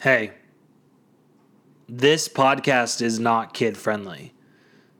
[0.00, 0.32] Hey,
[1.86, 4.32] this podcast is not kid friendly.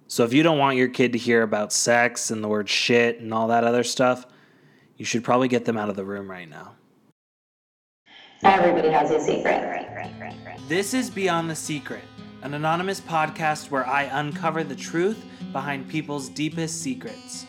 [0.08, 3.18] So if you don't want your kid to hear about sex and the word shit
[3.18, 4.26] and all that other stuff,
[4.98, 6.72] you should probably get them out of the room right now.
[8.42, 9.88] Everybody has a secret.
[10.68, 12.04] This is Beyond the Secret,
[12.42, 17.46] an anonymous podcast where I uncover the truth behind people's deepest secrets.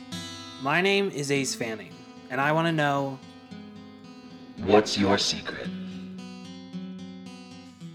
[0.62, 1.94] My name is Ace Fanning,
[2.30, 3.20] and I want to know
[4.60, 5.68] What's your secret?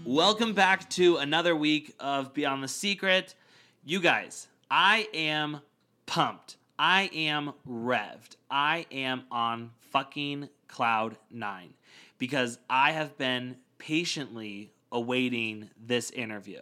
[0.09, 3.35] Welcome back to another week of Beyond the Secret.
[3.83, 5.59] You guys, I am
[6.05, 6.55] pumped.
[6.79, 8.37] I am revved.
[8.49, 11.73] I am on fucking cloud nine
[12.19, 16.61] because I have been patiently awaiting this interview.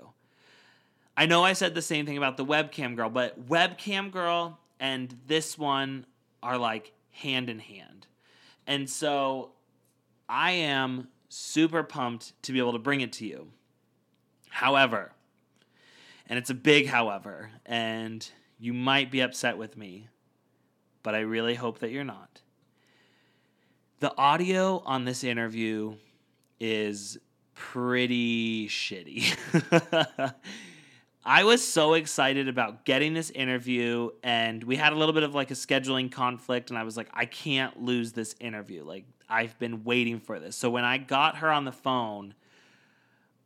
[1.15, 5.15] I know I said the same thing about the webcam girl, but webcam girl and
[5.27, 6.07] this one
[6.41, 8.07] are like hand in hand.
[8.65, 9.51] And so
[10.27, 13.47] I am super pumped to be able to bring it to you.
[14.49, 15.11] However,
[16.27, 18.27] and it's a big however, and
[18.57, 20.07] you might be upset with me,
[21.03, 22.41] but I really hope that you're not.
[23.99, 25.95] The audio on this interview
[26.59, 27.17] is
[27.53, 29.35] pretty shitty.
[31.25, 35.33] I was so excited about getting this interview, and we had a little bit of
[35.33, 38.83] like a scheduling conflict, and I was like, I can't lose this interview.
[38.83, 40.55] Like, I've been waiting for this.
[40.55, 42.35] So when I got her on the phone,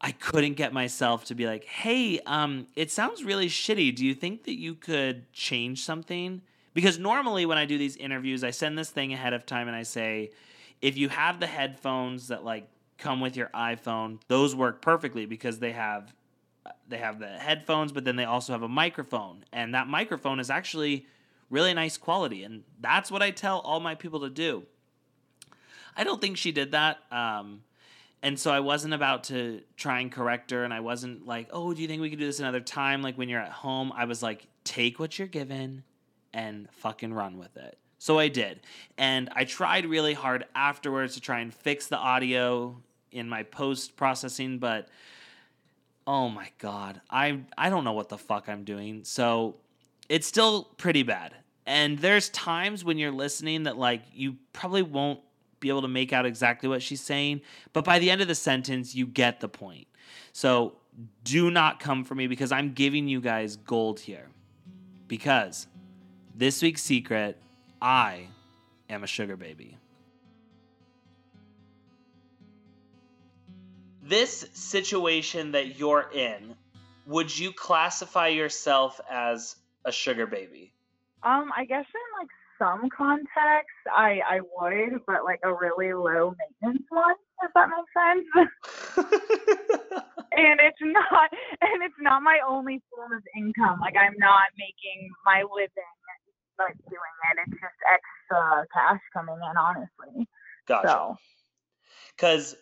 [0.02, 3.96] I couldn't get myself to be like, "Hey, um, it sounds really shitty.
[3.96, 6.42] Do you think that you could change something?"
[6.74, 9.76] Because normally when I do these interviews, I send this thing ahead of time and
[9.76, 10.32] I say,
[10.82, 15.60] if you have the headphones that like come with your iPhone, those work perfectly because
[15.60, 16.14] they have
[16.90, 20.50] they have the headphones, but then they also have a microphone, and that microphone is
[20.50, 21.06] actually
[21.50, 24.64] really nice quality, and that's what I tell all my people to do.
[25.96, 27.00] I don't think she did that.
[27.12, 27.64] Um,
[28.22, 31.74] and so I wasn't about to try and correct her, and I wasn't like, "Oh,
[31.74, 34.06] do you think we could do this another time?" Like when you're at home, I
[34.06, 35.84] was like, "Take what you're given,
[36.34, 38.62] and fucking run with it." So I did,
[38.98, 42.82] and I tried really hard afterwards to try and fix the audio
[43.12, 44.90] in my post processing, but
[46.10, 49.04] oh my god, I I don't know what the fuck I'm doing.
[49.04, 49.58] So
[50.10, 51.36] it's still pretty bad.
[51.68, 55.20] And there's times when you're listening that like you probably won't
[55.60, 57.42] be able to make out exactly what she's saying,
[57.74, 59.86] but by the end of the sentence, you get the point.
[60.34, 60.78] So
[61.24, 64.30] do not come for me because I'm giving you guys gold here.
[65.08, 65.68] Because
[66.34, 67.38] this week's secret,
[67.80, 68.30] I
[68.90, 69.78] am a sugar baby.
[74.10, 76.56] This situation that you're in,
[77.06, 79.56] would you classify yourself as
[79.86, 80.74] a sugar baby?
[81.22, 86.34] Um, I guess in like some context, I I would, but like a really low
[86.40, 88.50] maintenance one, if that makes sense.
[90.32, 91.30] and it's not,
[91.62, 93.80] and it's not my only form of income.
[93.80, 95.70] Like I'm not making my living
[96.58, 97.38] like doing it.
[97.46, 100.28] It's just extra cash coming in, honestly.
[100.68, 100.88] Gotcha.
[100.88, 101.18] So
[102.16, 102.56] Because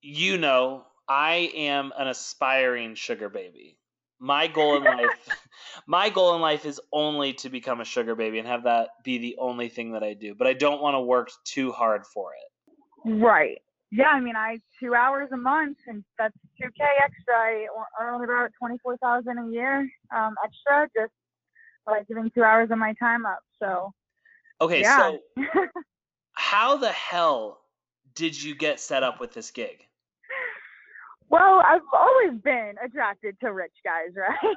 [0.00, 3.78] you know, I am an aspiring sugar baby.
[4.18, 5.28] My goal in life,
[5.86, 9.18] my goal in life is only to become a sugar baby and have that be
[9.18, 10.34] the only thing that I do.
[10.34, 13.10] But I don't want to work too hard for it.
[13.20, 13.58] right.
[13.90, 17.34] Yeah, I mean, I two hours a month, and that's two k extra.
[17.34, 17.66] I
[18.00, 21.12] earn about twenty four thousand a year um, extra just
[21.86, 23.40] like giving two hours of my time up.
[23.60, 23.92] So
[24.60, 24.98] Okay, yeah.
[24.98, 25.20] so
[26.32, 27.60] how the hell
[28.14, 29.86] did you get set up with this gig?
[31.30, 34.56] Well, I've always been attracted to rich guys, right?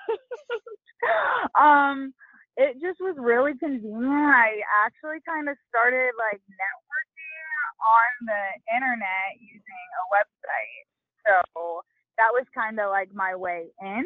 [1.60, 2.14] um,
[2.58, 4.06] it just was really convenient.
[4.06, 7.48] I actually kind of started like networking
[7.78, 10.86] on the internet using a website.
[11.26, 11.82] So
[12.18, 14.06] that was kind of like my way in.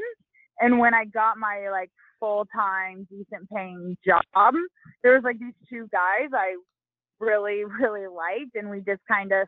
[0.60, 1.90] And when I got my like
[2.20, 4.54] full time, decent paying job,
[5.04, 6.56] there was like these two guys I
[7.20, 9.48] really, really liked, and we just kind of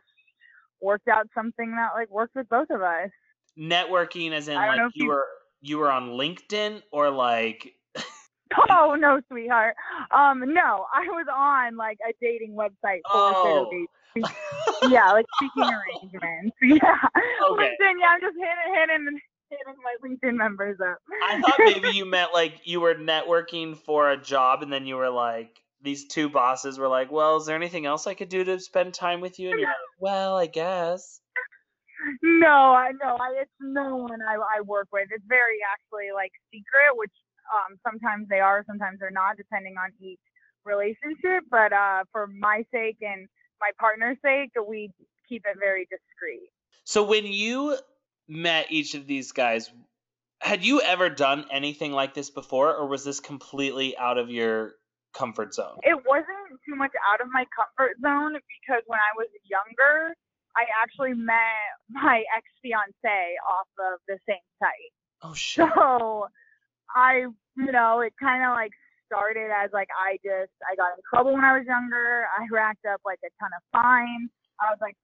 [0.84, 3.10] worked out something that like worked with both of us.
[3.58, 5.26] Networking as in I don't know like you you- were
[5.60, 7.74] you were on LinkedIn or like
[8.70, 9.74] Oh no, sweetheart.
[10.10, 13.86] Um, no, I was on like a dating website for Oh.
[14.88, 16.56] Yeah, like Seeking Arrangements.
[16.62, 16.98] Yeah.
[17.50, 17.62] Okay.
[17.80, 17.94] LinkedIn.
[18.00, 19.20] Yeah, I'm just hitting, hitting,
[19.50, 20.98] hitting my LinkedIn members up.
[21.24, 24.96] I thought maybe you meant like you were networking for a job and then you
[24.96, 28.42] were like these two bosses were like, "Well, is there anything else I could do
[28.42, 31.20] to spend time with you?" And you're like, "Well, I guess."
[32.22, 35.08] no, I no, I it's no one I I work with.
[35.10, 37.12] It's very actually like secret, which
[37.54, 40.18] um sometimes they are, sometimes they're not, depending on each
[40.64, 41.44] relationship.
[41.50, 43.28] But uh, for my sake and
[43.60, 44.90] my partner's sake, we
[45.28, 46.50] keep it very discreet.
[46.84, 47.76] So when you
[48.26, 49.70] met each of these guys,
[50.40, 54.74] had you ever done anything like this before, or was this completely out of your
[55.14, 55.78] comfort zone?
[55.82, 60.14] It wasn't too much out of my comfort zone because when I was younger,
[60.56, 64.92] I actually met my ex fiance off of the same site.
[65.22, 65.68] Oh shit.
[65.74, 66.26] So
[66.94, 67.26] I,
[67.56, 68.72] you know, it kind of like
[69.06, 72.26] started as like I just I got in trouble when I was younger.
[72.30, 74.30] I racked up like a ton of fines.
[74.60, 74.96] I was like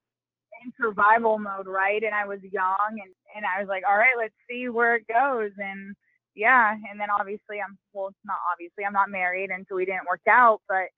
[0.63, 2.03] in survival mode, right?
[2.03, 5.05] And I was young and and I was like, all right, let's see where it
[5.07, 5.51] goes.
[5.57, 5.95] And
[6.35, 9.85] yeah, and then obviously I'm well, it's not obviously I'm not married, and so we
[9.85, 10.61] didn't work out.
[10.67, 10.89] But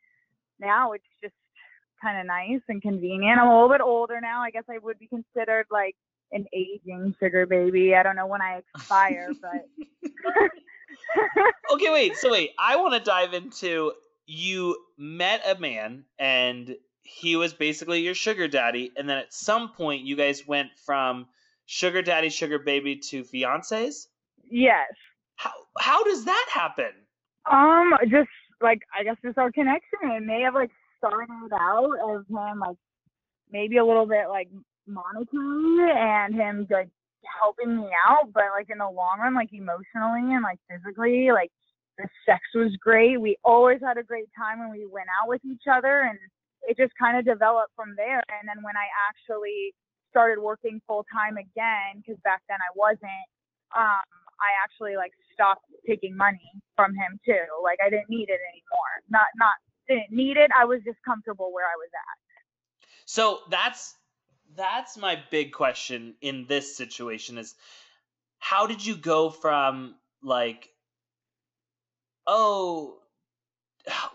[0.59, 1.33] now it's just
[2.01, 3.39] kind of nice and convenient.
[3.39, 4.41] I'm a little bit older now.
[4.41, 5.95] I guess I would be considered like
[6.31, 7.95] an aging sugar baby.
[7.95, 10.49] I don't know when I expire, but
[11.71, 12.17] okay, wait.
[12.17, 13.93] So wait, I want to dive into
[14.25, 19.73] you met a man and he was basically your sugar daddy, and then at some
[19.73, 21.27] point you guys went from
[21.65, 24.07] sugar daddy, sugar baby to fiancés.
[24.49, 24.87] yes.
[25.43, 26.91] How how does that happen?
[27.51, 28.29] Um, just
[28.61, 29.99] like I guess just our connection.
[30.03, 32.77] It may have like started out as him like
[33.51, 34.47] maybe a little bit like
[34.87, 36.89] monetary and him like
[37.41, 41.51] helping me out, but like in the long run, like emotionally and like physically, like
[41.97, 43.19] the sex was great.
[43.19, 46.17] We always had a great time when we went out with each other and
[46.67, 48.23] it just kind of developed from there.
[48.31, 49.75] And then when I actually
[50.09, 53.27] started working full time again, because back then I wasn't,
[53.75, 54.07] um,
[54.41, 57.45] I actually like stopped taking money from him too.
[57.63, 58.93] Like I didn't need it anymore.
[59.09, 59.55] Not not
[59.87, 60.51] didn't need it.
[60.59, 62.17] I was just comfortable where I was at.
[63.05, 63.95] So that's
[64.55, 67.55] that's my big question in this situation is
[68.39, 70.69] how did you go from like
[72.27, 72.97] oh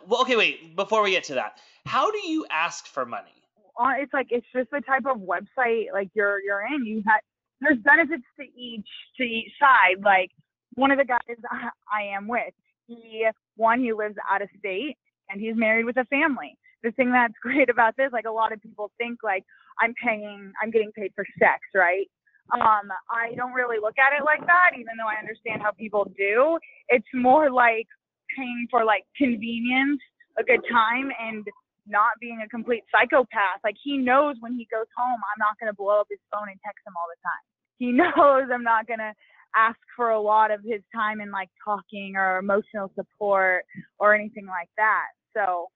[0.06, 3.32] well okay wait before we get to that how do you ask for money
[3.78, 6.84] Uh, it's like it's just the type of website like you're you're in.
[6.84, 7.20] You have
[7.60, 10.02] there's benefits to each to each side.
[10.02, 10.30] Like
[10.74, 11.36] one of the guys
[11.92, 12.54] I, am with,
[12.86, 13.26] he
[13.56, 14.96] one he lives out of state
[15.28, 16.56] and he's married with a family.
[16.82, 19.44] The thing that's great about this, like a lot of people think like
[19.80, 22.06] I'm paying, I'm getting paid for sex, right?
[22.54, 26.10] Um, I don't really look at it like that, even though I understand how people
[26.16, 26.58] do.
[26.88, 27.86] It's more like
[28.34, 30.00] paying for like convenience,
[30.38, 31.46] a good time, and
[31.88, 33.60] not being a complete psychopath.
[33.64, 36.58] Like he knows when he goes home, I'm not gonna blow up his phone and
[36.64, 37.44] text him all the time.
[37.78, 39.14] He knows I'm not gonna
[39.56, 43.64] ask for a lot of his time in like talking or emotional support
[43.98, 45.06] or anything like that.
[45.34, 45.68] So,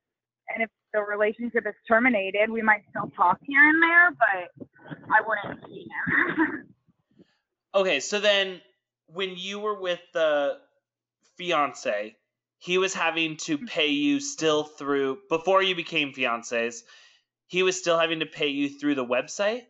[0.54, 4.68] and if the relationship is terminated, we might still talk here and there, but
[5.08, 6.68] I wouldn't see him.
[7.74, 8.60] okay so then
[9.06, 10.58] when you were with the
[11.36, 12.14] fiance
[12.62, 16.82] he was having to pay you still through before you became fiancés
[17.46, 19.62] he was still having to pay you through the website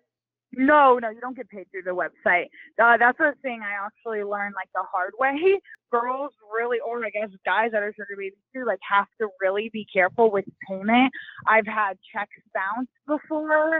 [0.54, 2.48] No, no, you don't get paid through the website.
[2.82, 5.60] Uh, that's a thing I actually learned like the hard way.
[5.90, 9.70] Girls really, or I guess guys that are sugar babies too, like have to really
[9.72, 11.10] be careful with payment.
[11.46, 13.76] I've had checks bounce before.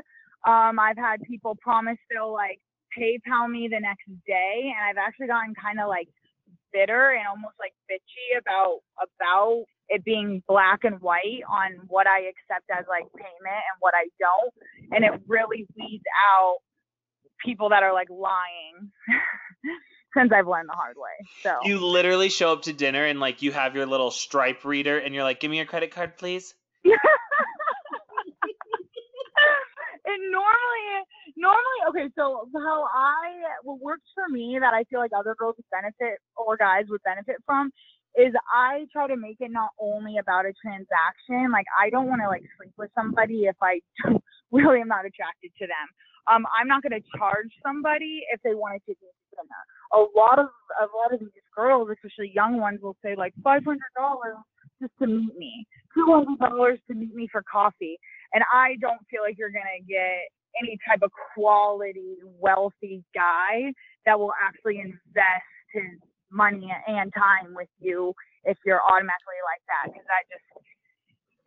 [0.47, 2.61] Um, I've had people promise they'll like
[2.99, 6.09] PayPal me the next day, and I've actually gotten kind of like
[6.73, 12.21] bitter and almost like bitchy about about it being black and white on what I
[12.21, 14.53] accept as like payment and what I don't,
[14.93, 16.05] and it really weeds
[16.35, 16.59] out
[17.45, 18.91] people that are like lying.
[20.17, 23.41] Since I've learned the hard way, so you literally show up to dinner and like
[23.41, 26.53] you have your little stripe reader and you're like give me your credit card please
[30.13, 30.87] it normally
[31.37, 35.57] normally okay so how i what works for me that i feel like other girls
[35.57, 37.71] would benefit or guys would benefit from
[38.17, 41.51] is i try to make it not only about a transaction.
[41.51, 43.81] Like i don't want to like sleep with somebody if i
[44.53, 45.87] really am not attracted to them.
[46.31, 49.63] Um i'm not going to charge somebody if they want to take me to dinner.
[49.97, 50.49] A lot of
[50.81, 54.37] a lot of these girls especially young ones will say like five hundred dollars
[54.81, 57.97] just to meet me two hundred dollars to meet me for coffee
[58.33, 60.29] and I don't feel like you're gonna get
[60.61, 63.73] any type of quality, wealthy guy
[64.07, 65.97] that will actually invest his
[66.31, 68.13] money and time with you
[68.45, 70.47] if you're automatically like that, because that just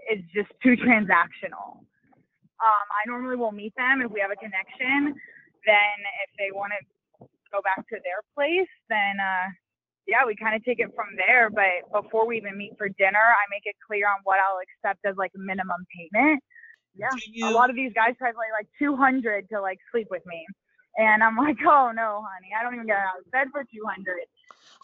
[0.05, 1.81] is just too transactional.
[2.61, 5.13] Um, I normally will meet them if we have a connection.
[5.65, 6.81] Then if they want to
[7.51, 9.49] go back to their place, then uh,
[10.07, 11.49] yeah, we kind of take it from there.
[11.49, 15.03] But before we even meet for dinner, I make it clear on what I'll accept
[15.05, 16.39] as like minimum payment.
[16.97, 20.07] Yeah, you- a lot of these guys try to like like 200 to like sleep
[20.09, 20.45] with me,
[20.97, 24.15] and I'm like, oh no, honey, I don't even get out of bed for 200.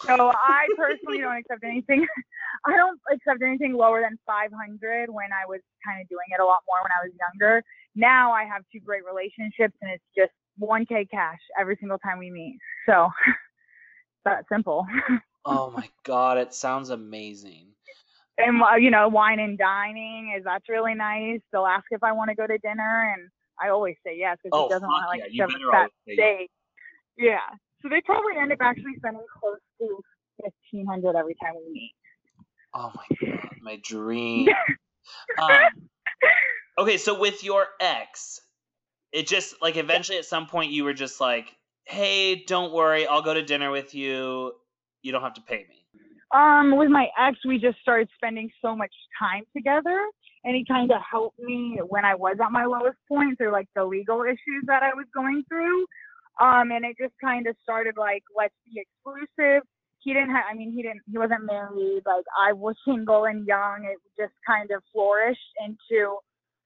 [0.08, 2.08] So I personally don't accept anything.
[2.66, 6.46] I don't accept anything lower than 500 when I was kind of doing it a
[6.46, 7.64] lot more when I was younger.
[7.96, 12.32] Now I have two great relationships, and it's just 1K cash every single time we
[12.32, 12.58] meet.
[12.88, 13.10] So
[14.26, 14.86] that simple.
[15.46, 17.70] Oh my god, it sounds amazing.
[18.38, 21.40] And uh, you know, wine and dining is that's really nice.
[21.52, 23.30] They'll ask if I want to go to dinner, and
[23.62, 25.92] I always say yes because Oh, he doesn't want to like yeah, shove that always
[26.08, 26.18] say yes.
[26.18, 26.52] date.
[27.18, 27.56] Yeah.
[27.82, 30.00] So they probably end up actually spending close to
[30.44, 31.94] fifteen hundred every time we meet.
[32.74, 34.50] Oh my god, my dream.
[35.42, 35.62] um,
[36.80, 38.40] okay, so with your ex,
[39.12, 43.22] it just like eventually at some point you were just like, "Hey, don't worry, I'll
[43.24, 44.54] go to dinner with you.
[45.02, 45.81] You don't have to pay me."
[46.34, 50.00] Um, with my ex, we just started spending so much time together,
[50.44, 53.68] and he kind of helped me when I was at my lowest point through like
[53.76, 55.86] the legal issues that I was going through.
[56.40, 59.64] Um, and it just kind of started like, let's be exclusive.
[60.00, 62.02] He didn't have, I mean, he didn't, he wasn't married.
[62.06, 63.86] Like I was single and young.
[63.86, 66.18] It just kind of flourished into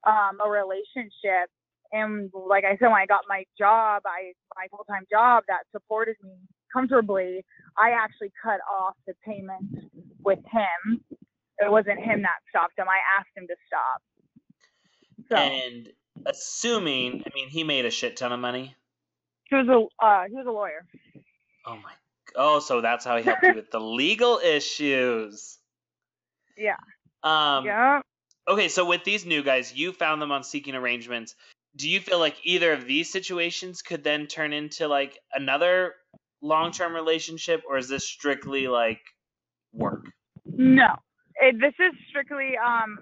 [0.07, 1.49] um, a relationship.
[1.91, 5.63] And like I said, when I got my job, I my full time job that
[5.71, 6.37] supported me
[6.75, 7.43] comfortably.
[7.77, 9.89] I actually cut off the payment
[10.23, 11.01] with him.
[11.59, 12.87] It wasn't him that stopped him.
[12.89, 14.01] I asked him to stop.
[15.29, 15.89] So And
[16.25, 18.75] assuming, I mean, he made a shit ton of money.
[19.49, 20.85] he was a uh, he was a lawyer.
[21.65, 21.91] Oh my.
[22.35, 25.57] Oh, so that's how he helped you with the legal issues.
[26.57, 26.75] Yeah.
[27.23, 28.01] Um, yeah.
[28.47, 31.35] Okay, so with these new guys, you found them on Seeking Arrangements.
[31.75, 35.93] Do you feel like either of these situations could then turn into like another
[36.45, 39.01] long-term relationship, or is this strictly like
[39.73, 40.05] work?
[40.45, 40.95] No.
[41.41, 42.97] It, this is strictly um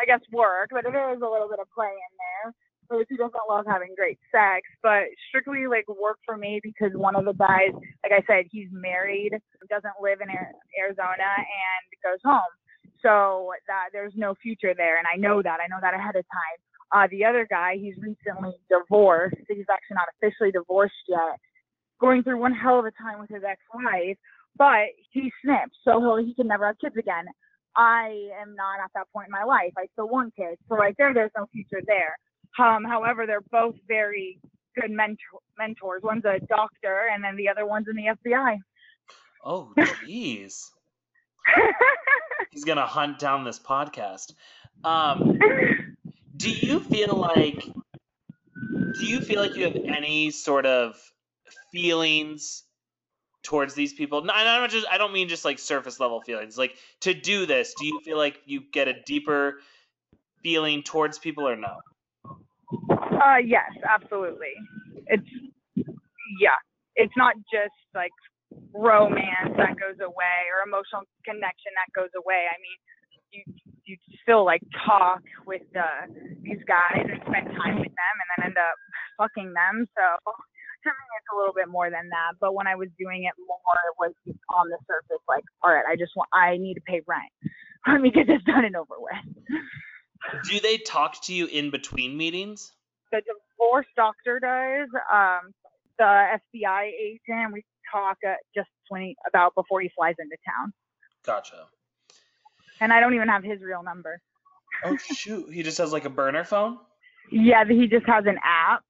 [0.00, 2.54] I guess work, but there is a little bit of play in there.
[2.88, 7.14] Those who doesn't love having great sex, but strictly like work for me because one
[7.14, 7.70] of the guys,
[8.02, 9.36] like I said, he's married,
[9.68, 10.28] doesn't live in
[10.74, 12.50] Arizona, and goes home.
[13.02, 15.60] So that there's no future there, and I know that.
[15.62, 16.58] I know that ahead of time.
[16.92, 19.36] Uh, the other guy, he's recently divorced.
[19.48, 21.38] He's actually not officially divorced yet.
[22.00, 24.16] Going through one hell of a time with his ex-wife,
[24.56, 27.26] but he snipped, so he'll, he can never have kids again.
[27.76, 29.72] I am not at that point in my life.
[29.78, 32.18] I still want kids, so right there, there's no future there.
[32.58, 34.40] Um, however, they're both very
[34.78, 36.02] good mentor- mentors.
[36.02, 38.58] One's a doctor, and then the other one's in the FBI.
[39.44, 40.70] Oh, jeez.
[42.50, 44.32] He's gonna hunt down this podcast.
[44.84, 45.38] Um,
[46.36, 47.64] do you feel like
[48.98, 50.96] do you feel like you have any sort of
[51.72, 52.64] feelings
[53.42, 56.58] towards these people no, I don't just I don't mean just like surface level feelings
[56.58, 59.60] like to do this do you feel like you get a deeper
[60.42, 61.76] feeling towards people or no
[63.20, 64.54] Uh, yes, absolutely.
[65.06, 65.28] It's
[66.40, 66.56] yeah.
[66.96, 68.12] It's not just like
[68.74, 72.48] romance that goes away or emotional connection that goes away.
[72.48, 72.78] I mean,
[73.32, 73.42] you
[73.84, 76.06] you still like talk with uh,
[76.42, 78.76] these guys and spend time with them and then end up
[79.18, 79.86] fucking them.
[79.96, 80.04] So
[80.88, 82.40] me, it's a little bit more than that.
[82.40, 85.72] But when I was doing it more, it was just on the surface like, all
[85.72, 87.30] right, I just want I need to pay rent.
[87.86, 90.44] Let me get this done and over with.
[90.48, 92.72] do they talk to you in between meetings
[93.10, 94.88] the divorce doctor does.
[95.12, 95.52] Um,
[95.98, 100.72] the FBI agent, we talk uh, just when he, about before he flies into town.
[101.24, 101.66] gotcha
[102.80, 104.20] And I don't even have his real number.
[104.84, 106.78] oh shoot he just has like a burner phone
[107.30, 108.82] Yeah, he just has an app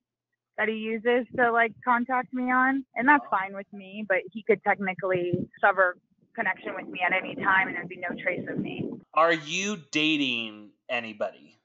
[0.61, 4.05] that he uses to like contact me on, and that's fine with me.
[4.07, 5.97] But he could technically sever
[6.37, 8.91] connection with me at any time, and there'd be no trace of me.
[9.15, 11.57] are you dating anybody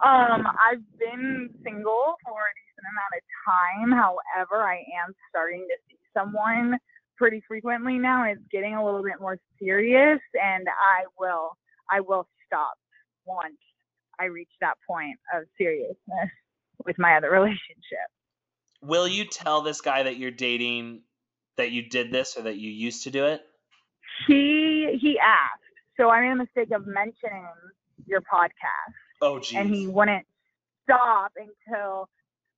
[0.04, 3.90] Um, I've been single for a decent amount of time.
[3.92, 6.76] However, I am starting to see someone
[7.16, 8.24] pretty frequently now.
[8.24, 11.56] It's getting a little bit more serious, and I will
[11.90, 12.74] I will stop
[13.24, 13.56] once
[14.18, 16.30] I reach that point of seriousness
[16.84, 18.08] with my other relationship.
[18.82, 21.02] will you tell this guy that you're dating
[21.56, 23.42] that you did this or that you used to do it
[24.26, 25.62] He he asked,
[25.96, 27.46] so I made a mistake of mentioning
[28.06, 28.94] your podcast.
[29.22, 30.26] oh geez and he wouldn't
[30.84, 32.08] stop until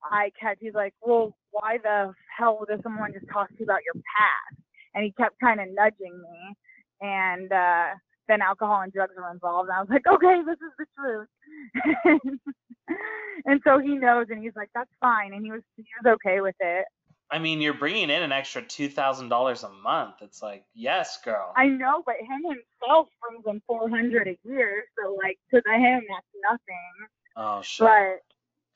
[0.03, 0.61] I kept.
[0.61, 4.61] He's like, "Well, why the hell does someone just talk to you about your past?"
[4.95, 6.57] And he kept kind of nudging me,
[7.01, 7.95] and uh,
[8.29, 9.69] then alcohol and drugs were involved.
[9.69, 12.41] And I was like, "Okay, this is the truth."
[13.47, 16.41] and so he knows, and he's like, "That's fine," and he was he was okay
[16.41, 16.87] with it.
[17.31, 20.17] I mean, you're bringing in an extra two thousand dollars a month.
[20.23, 21.53] It's like, yes, girl.
[21.57, 25.73] I know, but him himself brings in four hundred a year, so like to the
[25.73, 27.09] him that's nothing.
[27.37, 27.87] oh shit.
[27.87, 28.23] But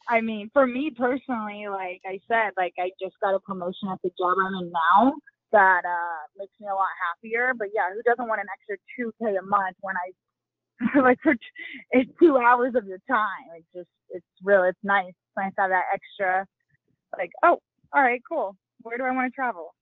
[0.09, 3.99] I mean, for me personally, like I said, like I just got a promotion at
[4.03, 5.13] the job I'm in now
[5.53, 7.53] that uh makes me a lot happier.
[7.57, 10.13] But yeah, who doesn't want an extra two K a month when I
[11.03, 11.41] like for t-
[11.91, 13.51] it's two hours of your time.
[13.57, 15.09] It's just it's real it's nice.
[15.09, 16.47] It's nice to have that extra
[17.17, 17.59] like, oh,
[17.93, 18.57] all right, cool.
[18.83, 19.75] Where do I want to travel?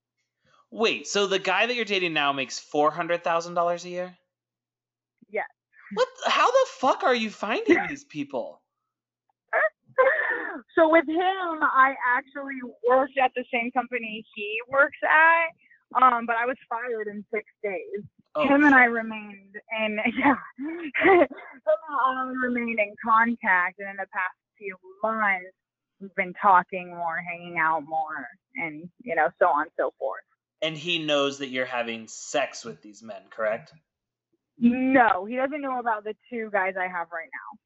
[0.70, 4.18] Wait, so the guy that you're dating now makes four hundred thousand dollars a year?
[5.30, 5.46] Yes.
[5.94, 6.08] What?
[6.26, 8.60] How the fuck are you finding these people?
[10.74, 16.36] So with him, I actually worked at the same company he works at, um, but
[16.36, 18.04] I was fired in six days.
[18.34, 20.36] Oh, him and I remained, and yeah,
[21.00, 25.46] I remained in contact, and in the past few months,
[26.00, 30.22] we've been talking more, hanging out more, and you know, so on and so forth.
[30.62, 33.72] and he knows that you're having sex with these men, correct?
[34.58, 37.58] No, he doesn't know about the two guys I have right now,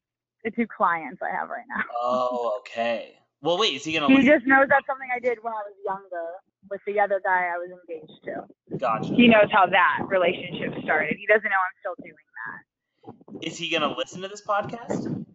[0.43, 1.83] the two clients I have right now.
[2.01, 3.13] Oh, okay.
[3.41, 4.07] Well, wait, is he gonna?
[4.07, 6.27] He listen- just knows that's something I did when I was younger
[6.69, 8.77] with the other guy I was engaged to.
[8.77, 9.13] Gotcha.
[9.13, 11.17] He knows how that relationship started.
[11.17, 13.45] He doesn't know I'm still doing that.
[13.45, 15.25] Is he gonna listen to this podcast?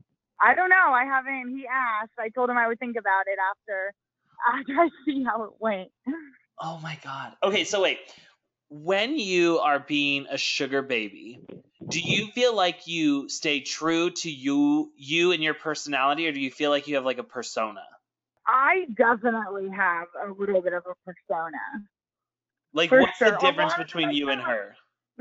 [0.41, 0.93] I don't know.
[0.93, 1.51] I haven't.
[1.57, 2.13] He asked.
[2.19, 3.93] I told him I would think about it after
[4.59, 5.91] after I see how it went.
[6.61, 7.35] Oh my god.
[7.43, 7.99] Okay, so wait.
[8.71, 11.41] When you are being a sugar baby,
[11.87, 16.41] do you feel like you stay true to you you and your personality or do
[16.41, 17.85] you feel like you have like a persona?
[18.47, 21.59] I definitely have a little bit of a persona.
[22.73, 23.31] Like For what's sure.
[23.31, 24.75] the difference between you and her?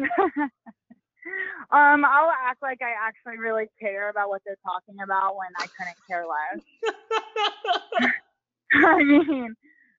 [1.72, 5.68] um, I'll act like I actually really care about what they're talking about when I
[5.78, 6.62] couldn't care less.
[8.86, 9.56] I mean,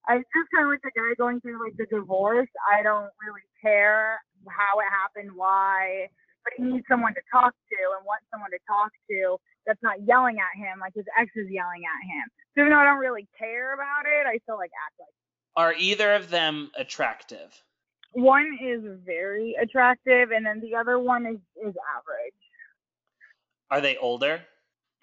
[0.06, 2.48] I just kind of like the guy going through like the divorce.
[2.70, 6.08] I don't really care how it happened, why,
[6.45, 10.00] but he needs someone to talk to and wants someone to talk to that's not
[10.07, 12.25] yelling at him like his ex is yelling at him.
[12.54, 15.14] So even though I don't really care about it, I still like act like.
[15.57, 17.62] Are either of them attractive?
[18.12, 22.40] One is very attractive, and then the other one is is average.
[23.71, 24.40] Are they older?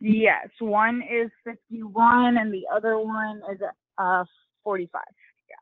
[0.01, 3.59] Yes, one is 51 and the other one is
[3.97, 4.23] uh
[4.63, 5.01] 45.
[5.49, 5.55] Yeah.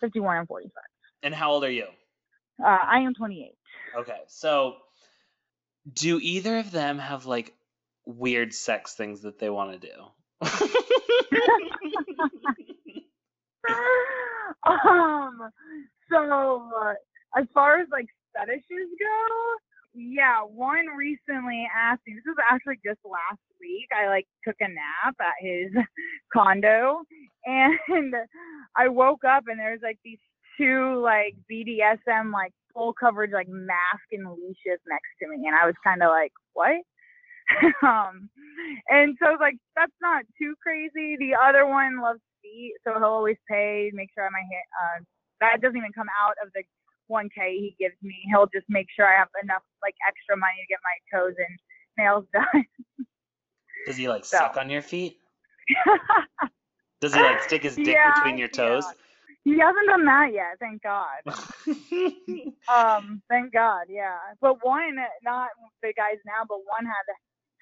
[0.00, 0.72] 51 and 45.
[1.22, 1.86] And how old are you?
[2.62, 3.54] Uh, I am 28.
[3.98, 4.76] Okay, so
[5.92, 7.54] do either of them have like
[8.06, 9.92] weird sex things that they want to do?
[14.66, 15.50] um,
[16.10, 16.94] so uh,
[17.36, 18.64] as far as like fetishes
[18.98, 19.54] go,
[19.94, 22.14] yeah, one recently asked me.
[22.14, 23.88] This was actually just last week.
[23.94, 25.70] I like took a nap at his
[26.32, 27.02] condo,
[27.46, 28.14] and
[28.76, 30.18] I woke up and there's like these
[30.56, 35.66] two like BDSM like full coverage like mask and leashes next to me, and I
[35.66, 36.76] was kind of like, what?
[37.82, 38.30] um,
[38.88, 41.16] and so I was like, that's not too crazy.
[41.18, 44.64] The other one loves feet, so he'll always pay, make sure I'm my hair.
[44.80, 45.04] Uh,
[45.40, 46.62] that doesn't even come out of the
[47.10, 48.16] 1K he gives me.
[48.30, 51.58] He'll just make sure I have enough like extra money to get my toes and
[51.98, 52.64] nails done.
[53.86, 54.38] Does he like So.
[54.38, 55.18] suck on your feet?
[57.00, 58.86] Does he like stick his dick Yeah, between your toes?
[59.44, 61.22] He hasn't done that yet, thank God.
[62.68, 64.16] Um, thank God, yeah.
[64.40, 65.50] But one, not
[65.82, 67.06] the guys now, but one had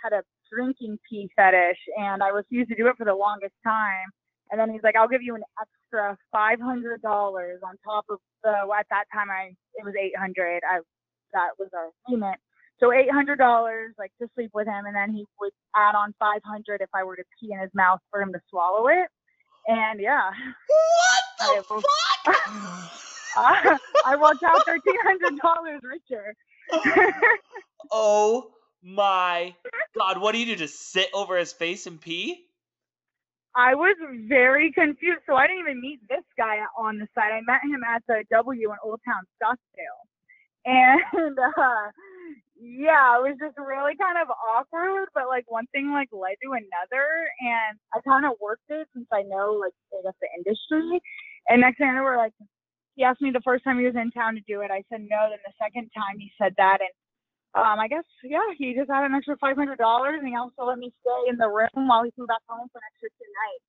[0.03, 4.09] had a drinking pee fetish, and I refused to do it for the longest time.
[4.51, 8.19] And then he's like, "I'll give you an extra five hundred dollars on top of
[8.45, 10.63] the." At that time, I it was eight hundred.
[10.69, 10.81] I
[11.33, 12.39] that was our agreement.
[12.81, 16.15] So eight hundred dollars, like to sleep with him, and then he would add on
[16.19, 19.09] five hundred if I were to pee in his mouth for him to swallow it.
[19.69, 21.22] And yeah, what
[21.57, 22.41] the fuck?
[23.37, 26.35] I, I walked out thirteen hundred dollars richer.
[27.91, 28.51] oh
[28.83, 29.55] my
[29.97, 30.21] god!
[30.21, 30.57] What do you do?
[30.57, 32.47] Just sit over his face and pee?
[33.55, 33.97] I was
[34.29, 35.23] very confused.
[35.27, 37.33] So I didn't even meet this guy on the site.
[37.33, 40.03] I met him at the W in Old Town Scottsdale.
[40.65, 41.91] And uh
[42.63, 46.53] yeah, it was just really kind of awkward, but like one thing like led to
[46.53, 51.03] another and I kind of worked it since I know like I guess the industry.
[51.49, 52.35] And next thing I know, we're like
[52.95, 54.71] he asked me the first time he was in town to do it.
[54.71, 55.29] I said no.
[55.31, 56.93] Then the second time he said that, and
[57.55, 60.65] um, I guess yeah, he just had an extra five hundred dollars, and he also
[60.65, 63.31] let me stay in the room while he flew back home for an extra two
[63.33, 63.65] nights.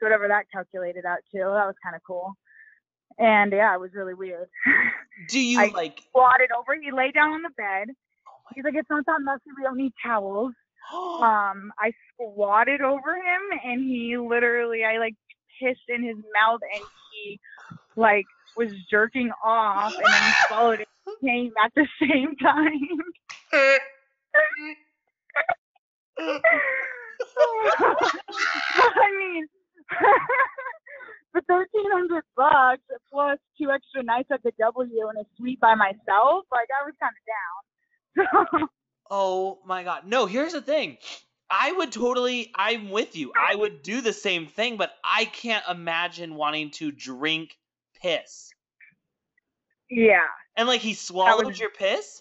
[0.00, 2.34] So whatever that calculated out to, that was kind of cool.
[3.18, 4.48] And yeah, it was really weird.
[5.28, 6.00] Do you I- like?
[6.08, 7.94] Squatted over, he lay down on the bed.
[8.26, 9.54] Oh He's like, it's not that messy.
[9.56, 10.52] We don't need towels.
[10.92, 15.14] Um, I squatted over him, and he literally, I like
[15.58, 16.84] pissed in his mouth, and
[17.14, 17.40] he
[17.96, 18.24] like
[18.56, 20.88] was jerking off, and then he swallowed it,
[21.24, 22.70] came at the same time.
[28.76, 29.46] I mean,
[31.32, 35.74] for thirteen hundred bucks plus two extra nights at the W and a suite by
[35.74, 37.24] myself, like I was kind of
[38.56, 38.68] down.
[39.10, 40.06] oh my god!
[40.06, 40.98] No, here's the thing.
[41.50, 42.50] I would totally.
[42.54, 43.32] I'm with you.
[43.36, 47.56] I would do the same thing, but I can't imagine wanting to drink
[48.00, 48.50] piss.
[49.90, 50.26] Yeah.
[50.56, 52.20] And like he swallowed was- your piss.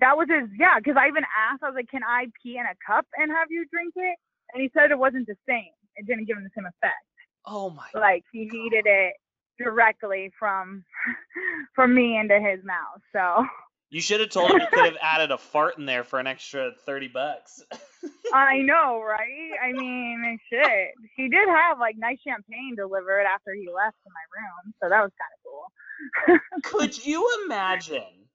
[0.00, 2.66] That was his, yeah, because I even asked, I was like, can I pee in
[2.66, 4.18] a cup and have you drink it?
[4.52, 5.70] And he said it wasn't the same.
[5.94, 7.06] It didn't give him the same effect.
[7.46, 7.86] Oh my.
[7.94, 9.14] Like he needed it
[9.56, 10.84] directly from
[11.76, 13.00] from me into his mouth.
[13.12, 13.46] So
[13.94, 16.26] You should have told him you could have added a fart in there for an
[16.26, 17.62] extra thirty bucks.
[18.34, 19.50] I know, right?
[19.62, 20.88] I mean, shit.
[21.14, 25.00] He did have like nice champagne delivered after he left to my room, so that
[25.00, 26.60] was kind of cool.
[26.80, 28.26] Could you imagine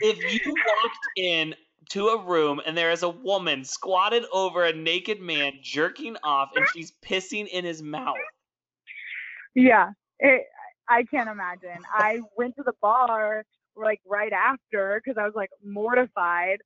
[0.00, 1.56] if you walked in
[1.88, 6.50] to a room and there is a woman squatted over a naked man jerking off
[6.54, 8.14] and she's pissing in his mouth?
[9.56, 10.42] Yeah, it,
[10.88, 11.82] I can't imagine.
[11.92, 13.44] I went to the bar
[13.76, 16.58] like right after because I was like mortified.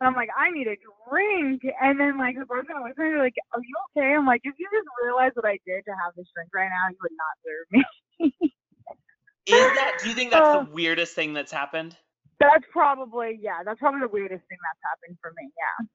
[0.00, 0.76] And I'm like, I need a
[1.08, 1.62] drink.
[1.80, 4.14] And then like the person was like, Are you okay?
[4.14, 6.90] I'm like, if you just realize what I did to have this drink right now,
[6.90, 7.82] you would not serve me.
[9.46, 9.98] Is that?
[10.02, 11.96] Do you think that's Uh, the weirdest thing that's happened?
[12.40, 13.62] That's probably yeah.
[13.64, 15.50] That's probably the weirdest thing that's happened for me.
[15.56, 15.86] Yeah,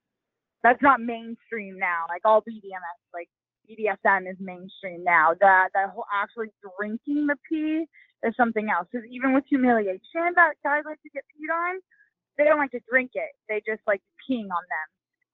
[0.64, 2.06] that's not mainstream now.
[2.10, 3.30] Like all BDMS, like
[3.70, 5.34] BDSM is mainstream now.
[5.40, 7.86] That that whole actually drinking the pee
[8.24, 8.88] is something else.
[8.92, 11.80] 'Cause even with humiliation, that guys like to get peed on,
[12.38, 13.32] they don't like to drink it.
[13.48, 14.88] They just like peeing on them.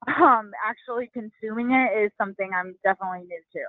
[0.21, 3.65] Um, actually consuming it is something I'm definitely new to.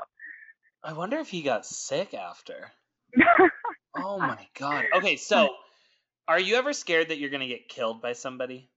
[0.83, 2.71] I wonder if he got sick after.
[3.95, 4.85] Oh my god.
[4.95, 5.57] Okay, so
[6.29, 8.69] are you ever scared that you're gonna get killed by somebody?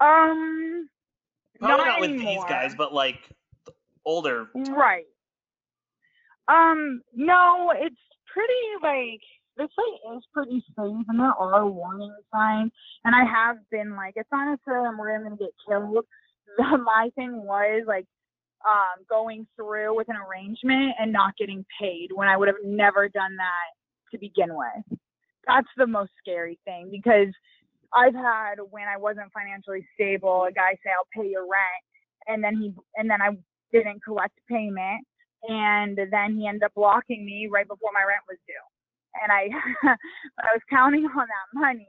[0.00, 0.88] um,
[1.58, 3.18] Probably not, not, with these guys, but like
[4.04, 4.48] older.
[4.54, 5.06] Right.
[6.48, 8.52] Um, no, it's pretty
[8.82, 9.20] like
[9.56, 12.72] the site is pretty safe and there are warning signs
[13.04, 16.04] and I have been like it's not necessarily worried I'm gonna get killed.
[16.58, 18.06] My thing was like
[18.66, 23.08] um going through with an arrangement and not getting paid when I would have never
[23.08, 24.98] done that to begin with.
[25.46, 27.32] That's the most scary thing because
[27.94, 31.84] I've had when I wasn't financially stable, a guy say I'll pay your rent
[32.26, 33.30] and then he and then I
[33.72, 35.06] didn't collect payment
[35.48, 38.66] and then he ended up blocking me right before my rent was due
[39.22, 39.48] and i
[40.40, 41.88] i was counting on that money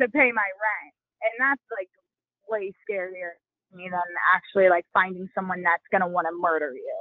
[0.00, 1.90] to pay my rent and that's like
[2.48, 3.32] way scarier
[3.70, 4.02] to me than
[4.34, 6.98] actually like finding someone that's going to want to murder you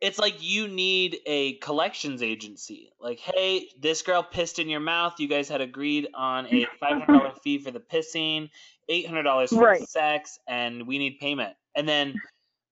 [0.00, 2.92] It's like you need a collections agency.
[3.00, 5.20] Like, hey, this girl pissed in your mouth.
[5.20, 8.50] You guys had agreed on a five hundred dollar fee for the pissing,
[8.88, 9.80] eight hundred dollars for the Right.
[9.80, 11.56] sex, and we need payment.
[11.76, 12.18] And then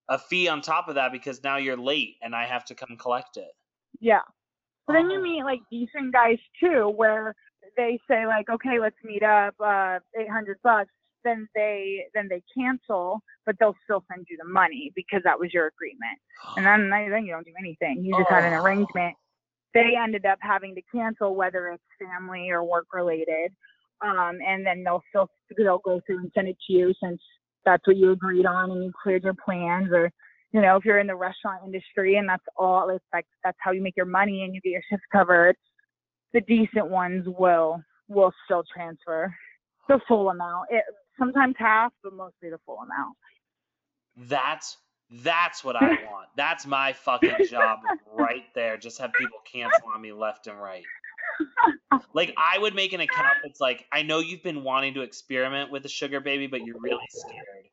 [0.09, 2.97] a fee on top of that because now you're late and I have to come
[2.99, 3.53] collect it.
[4.01, 4.21] yeah
[4.87, 5.23] but then you Oh.
[5.23, 7.35] meet like decent guys too where
[7.77, 10.91] they say like okay let's meet up uh 800 bucks
[11.25, 15.53] then they then they cancel but they'll still send you the money because that was
[15.53, 16.19] your agreement
[16.57, 18.05] and then then you don't do anything.
[18.05, 18.63] You just had an Oh.
[18.63, 19.15] arrangement.
[19.75, 23.53] They ended up having to cancel whether it's family or work related,
[24.01, 27.21] um, and then they'll still they'll go through and send it to you since
[27.65, 29.89] that's what you agreed on and you cleared your plans.
[29.93, 30.11] Or
[30.53, 33.73] you know if you're in the restaurant industry and that's all it's like that's how
[33.73, 35.57] you make your money and you get your shifts covered.
[36.33, 39.35] The decent ones will will still transfer
[39.89, 40.69] the full amount.
[40.71, 40.85] It,
[41.19, 43.17] sometimes half, but mostly the full amount.
[44.29, 44.77] That's
[45.11, 46.29] that's what I want.
[46.37, 47.81] That's my fucking job
[48.13, 48.77] right there.
[48.77, 50.85] Just have people cancel on me left and right.
[52.15, 55.71] Like I would make an account that's like, I know you've been wanting to experiment
[55.71, 57.67] with the sugar baby, but you're really scared.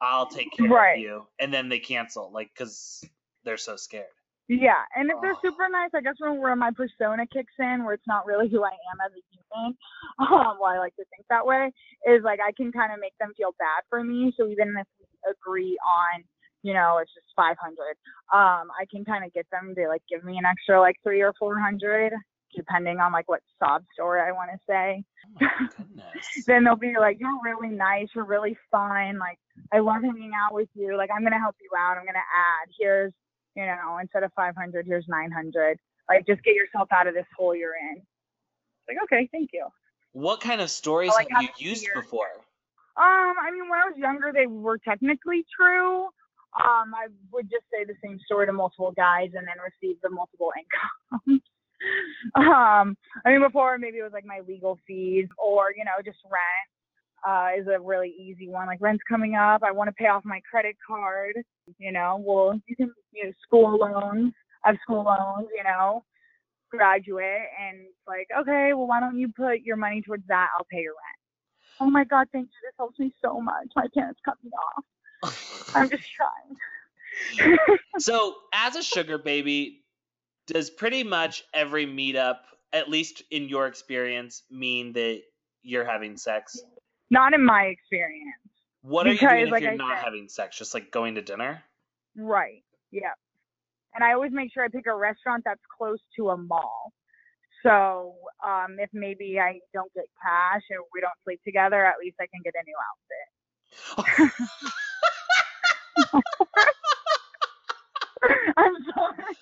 [0.00, 0.96] I'll take care Right.
[0.96, 3.04] of you, and then they cancel, like, cause
[3.44, 4.06] they're so scared.
[4.48, 5.40] Yeah, and if they're Oh.
[5.42, 8.64] super nice, I guess when where my persona kicks in, where it's not really who
[8.64, 9.76] I am as a human,
[10.18, 11.70] um, well, I like to think that way,
[12.06, 14.32] is like I can kind of make them feel bad for me.
[14.36, 16.24] So even if we agree on,
[16.62, 17.56] you know, it's just 500,
[18.34, 21.20] um, I can kind of get them to like give me an extra like three
[21.20, 22.12] or 400,
[22.54, 25.04] depending on like what sob story I want to say.
[25.42, 25.46] Oh.
[26.46, 29.38] Then they'll be like, you're really nice, you're really fun, like
[29.72, 32.68] I love hanging out with you, like I'm gonna help you out, I'm gonna add,
[32.78, 33.12] here's
[33.56, 35.78] you know, instead of 500, here's 900.
[36.08, 38.02] Like, just get yourself out of this hole you're in.
[38.88, 39.66] Like, okay, thank you.
[40.12, 42.30] What kind of stories like have you used before?
[42.96, 46.04] Um, I mean, when I was younger, they were technically true.
[46.04, 50.10] Um, I would just say the same story to multiple guys and then receive the
[50.10, 50.50] multiple
[51.28, 51.42] incomes.
[52.34, 56.18] Um, I mean, before maybe it was like my legal fees or you know just
[56.24, 56.68] rent.
[57.28, 58.66] Uh, is a really easy one.
[58.66, 61.34] Like rent's coming up, I want to pay off my credit card.
[61.78, 64.32] You know, well, you can you know school loans.
[64.64, 65.48] I have school loans.
[65.54, 66.02] You know,
[66.70, 70.48] graduate and it's like, okay, well, why don't you put your money towards that?
[70.56, 71.18] I'll pay your rent.
[71.80, 72.68] Oh my God, thank you.
[72.68, 73.68] This helps me so much.
[73.74, 75.74] My parents cut me off.
[75.74, 76.04] I'm just
[77.38, 77.58] trying.
[77.98, 79.79] So, as a sugar baby,
[80.46, 82.38] does pretty much every meetup,
[82.72, 85.20] at least in your experience, mean that
[85.62, 86.58] you're having sex?
[87.10, 88.34] Not in my experience.
[88.82, 90.56] What are you Because, doing if like you're I not said- having sex?
[90.58, 91.62] Just like going to dinner?
[92.16, 92.62] Right.
[92.90, 93.12] Yeah.
[93.94, 96.92] And I always make sure I pick a restaurant that's close to a mall.
[97.62, 98.14] So
[98.46, 102.26] um, if maybe I don't get cash or we don't sleep together, at least I
[102.26, 102.76] can get a new
[104.16, 104.32] outfit.
[108.56, 109.34] I'm sorry.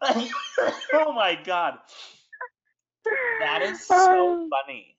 [0.94, 1.78] oh my god.
[3.40, 4.96] That is so Um, funny.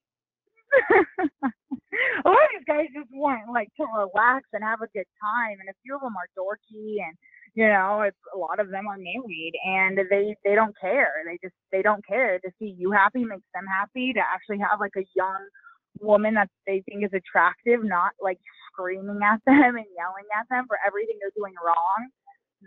[2.26, 5.58] a lot of these guys just want like to relax and have a good time,
[5.60, 7.18] and a few of them are dorky, and
[7.56, 11.12] you know, it's a lot of them are married, and they they don't care.
[11.26, 14.14] They just they don't care to see you happy makes them happy.
[14.14, 15.48] To actually have like a young
[16.00, 18.40] woman that they think is attractive, not like
[18.72, 22.10] screaming at them and yelling at them for everything they're doing wrong.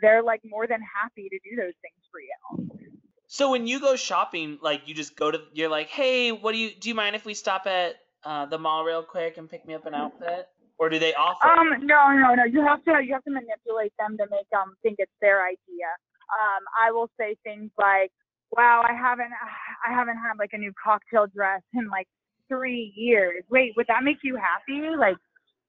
[0.00, 2.90] They're like more than happy to do those things for you.
[3.26, 6.58] So when you go shopping, like you just go to you're like, "Hey, what do
[6.58, 9.66] you do you mind if we stop at uh, the mall real quick and pick
[9.66, 10.48] me up an outfit?"
[10.78, 11.46] Or do they offer?
[11.46, 12.44] Um, no, no, no.
[12.44, 15.86] You have to you have to manipulate them to make them think it's their idea.
[16.30, 18.10] Um, I will say things like,
[18.50, 19.30] "Wow, I haven't
[19.86, 22.08] I haven't had like a new cocktail dress in like
[22.50, 23.44] three years.
[23.48, 24.96] Wait, would that make you happy?
[24.98, 25.16] Like,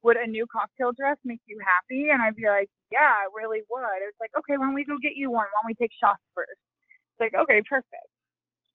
[0.04, 3.62] would a new cocktail dress make you happy?" And I'd be like, "Yeah, it really
[3.70, 5.46] would." It's like, "Okay, why don't we go get you one?
[5.46, 6.52] Why don't we take shots first?
[6.52, 8.10] It's like, "Okay, perfect."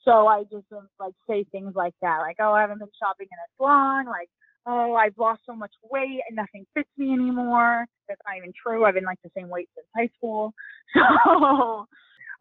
[0.02, 0.66] So I just
[1.00, 4.30] like say things like that, like, "Oh, I haven't been shopping in so long." Like
[4.66, 7.86] oh, I've lost so much weight and nothing fits me anymore.
[8.08, 8.84] That's not even true.
[8.84, 10.52] I've been like the same weight since high school.
[10.94, 11.86] So,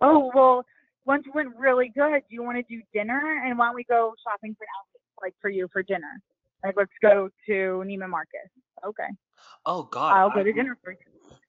[0.02, 0.66] oh, well,
[1.08, 2.22] lunch went really good.
[2.30, 3.42] Do you want to do dinner?
[3.46, 6.22] And why don't we go shopping for outfits, like for you for dinner?
[6.66, 8.50] Like, let's go to Neiman Marcus.
[8.86, 9.08] Okay.
[9.66, 10.98] oh God, I'll go to dinner for you.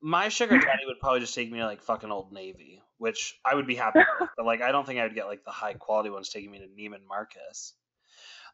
[0.01, 3.55] my sugar daddy would probably just take me to like fucking Old Navy, which I
[3.55, 4.29] would be happy with.
[4.37, 6.59] But like, I don't think I would get like the high quality ones taking me
[6.59, 7.75] to Neiman Marcus.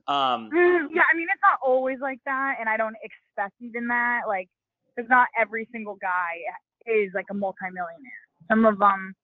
[0.07, 3.89] Um, Mm, yeah, I mean, it's not always like that, and I don't expect even
[3.89, 4.23] that.
[4.29, 4.49] Like,
[4.95, 6.45] because not every single guy
[6.87, 8.27] is like a multimillionaire.
[8.49, 9.15] Some of them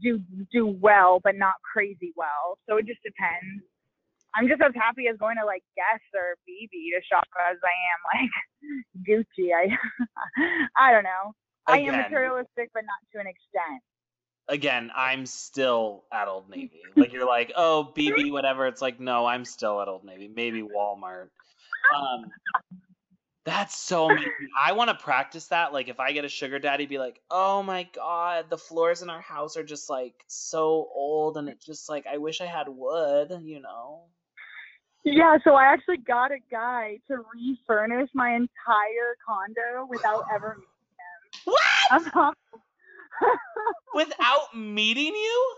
[0.00, 0.20] do
[0.52, 2.58] do well, but not crazy well.
[2.68, 3.64] So it just depends.
[4.36, 7.74] I'm just as happy as going to like Guess or bebe to shop as I
[7.92, 8.34] am like
[9.08, 9.50] Gucci.
[9.56, 9.72] I
[10.78, 11.32] I don't know.
[11.66, 13.82] I am materialistic, but not to an extent.
[14.48, 16.82] again, I'm still at Old Navy.
[16.94, 18.66] Like you're like, oh, bebe, whatever.
[18.66, 20.30] It's like, no, I'm still at Old Navy.
[20.34, 21.28] Maybe Walmart.
[21.94, 22.26] Um,
[23.44, 24.30] that's so amazing.
[24.60, 25.72] I want to practice that.
[25.72, 29.10] Like, if I get a sugar daddy, be like, oh my god, the floors in
[29.10, 32.68] our house are just like so old, and it's just like I wish I had
[32.68, 33.32] wood.
[33.44, 34.06] You know.
[35.08, 40.56] Yeah, so I actually got a guy to refurnish my entire condo without ever
[41.44, 41.62] What?
[41.92, 42.36] I'm not
[43.22, 43.36] uh-huh.
[43.94, 45.54] Without meeting you?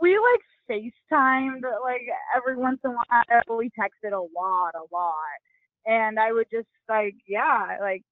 [0.00, 2.02] we like FaceTimed like
[2.36, 3.58] every once in a while.
[3.58, 5.16] We texted a lot, a lot.
[5.86, 8.02] And I would just like, yeah, like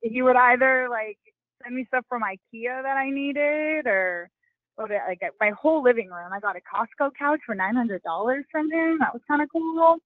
[0.00, 1.18] he would either like
[1.62, 4.30] send me stuff from IKEA that I needed or
[4.78, 6.32] or the- like my whole living room.
[6.32, 8.98] I got a Costco couch for nine hundred dollars from him.
[9.00, 9.98] That was kind of cool.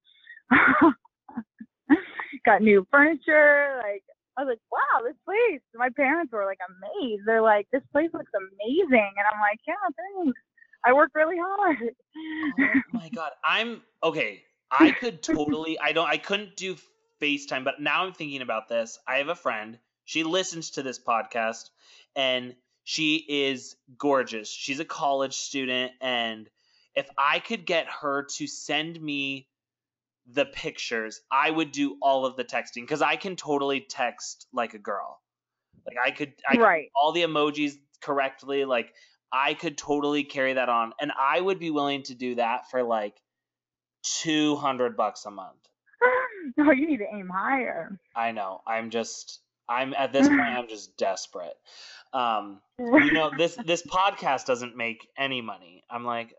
[2.44, 3.80] got new furniture.
[3.82, 4.02] Like
[4.36, 5.60] I was like, wow, this place.
[5.74, 7.22] My parents were like amazed.
[7.26, 9.74] They're like, this place looks amazing, and I'm like, yeah,
[10.16, 10.38] thanks.
[10.84, 11.76] I work really hard.
[12.58, 13.32] Oh my god.
[13.44, 14.42] I'm okay.
[14.70, 16.76] I could totally I don't I couldn't do
[17.20, 18.98] FaceTime, but now I'm thinking about this.
[19.06, 19.78] I have a friend.
[20.04, 21.68] She listens to this podcast
[22.16, 24.50] and she is gorgeous.
[24.50, 26.48] She's a college student and
[26.96, 29.48] if I could get her to send me
[30.26, 34.74] the pictures, I would do all of the texting cuz I can totally text like
[34.74, 35.20] a girl.
[35.86, 36.90] Like I could I could right.
[36.94, 38.64] all the emojis correctly.
[38.64, 38.92] Like
[39.32, 42.82] I could totally carry that on, and I would be willing to do that for
[42.82, 43.20] like
[44.02, 45.56] two hundred bucks a month.
[46.56, 48.00] No, you need to aim higher.
[48.16, 48.62] I know.
[48.66, 49.40] I'm just.
[49.70, 50.40] I'm at this point.
[50.58, 51.54] I'm just desperate.
[52.12, 55.84] Um, you know this this podcast doesn't make any money.
[55.88, 56.34] I'm like,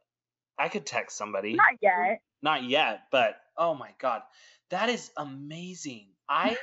[0.60, 1.56] I could text somebody.
[1.56, 2.22] Not yet.
[2.42, 4.22] Not yet, but oh my god,
[4.70, 6.08] that is amazing.
[6.28, 6.58] I,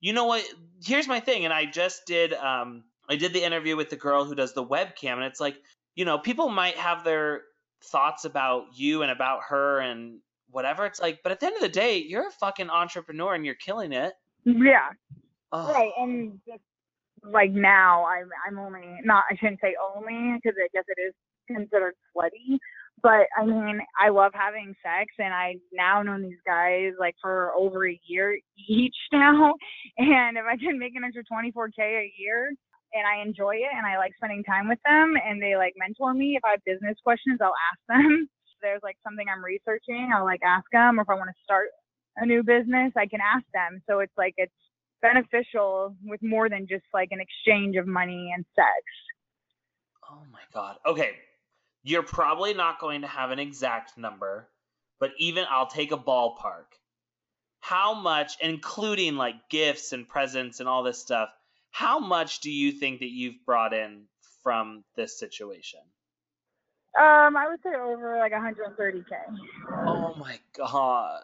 [0.00, 0.44] you know what?
[0.84, 2.32] Here's my thing, and I just did.
[2.32, 5.56] Um, I did the interview with the girl who does the webcam, and it's like,
[5.94, 7.42] you know, people might have their
[7.84, 10.86] thoughts about you and about her and whatever.
[10.86, 13.54] It's like, but at the end of the day, you're a fucking entrepreneur and you're
[13.54, 14.14] killing it.
[14.44, 14.90] Yeah.
[15.56, 15.74] Ugh.
[15.74, 15.92] Right.
[15.98, 16.62] And just
[17.24, 19.24] like now, I'm I'm only not.
[19.30, 21.14] I shouldn't say only because I guess it is
[21.48, 22.58] considered slutty.
[23.02, 27.52] but I mean, I love having sex, and I now know these guys like for
[27.56, 28.38] over a year
[28.68, 29.54] each now.
[29.98, 32.52] And if I can make an extra 24k a year,
[32.92, 36.14] and I enjoy it, and I like spending time with them, and they like mentor
[36.14, 36.36] me.
[36.36, 38.28] If I have business questions, I'll ask them.
[38.56, 40.98] If there's like something I'm researching, I'll like ask them.
[40.98, 41.68] Or if I want to start
[42.16, 43.82] a new business, I can ask them.
[43.88, 44.52] So it's like it's
[45.02, 48.68] beneficial with more than just like an exchange of money and sex.
[50.10, 50.76] Oh my god.
[50.86, 51.10] Okay.
[51.82, 54.48] You're probably not going to have an exact number,
[54.98, 56.66] but even I'll take a ballpark.
[57.60, 61.28] How much, including like gifts and presents and all this stuff,
[61.70, 64.04] how much do you think that you've brought in
[64.42, 65.80] from this situation?
[66.98, 69.04] Um, I would say over like 130k.
[69.86, 71.22] Oh my god.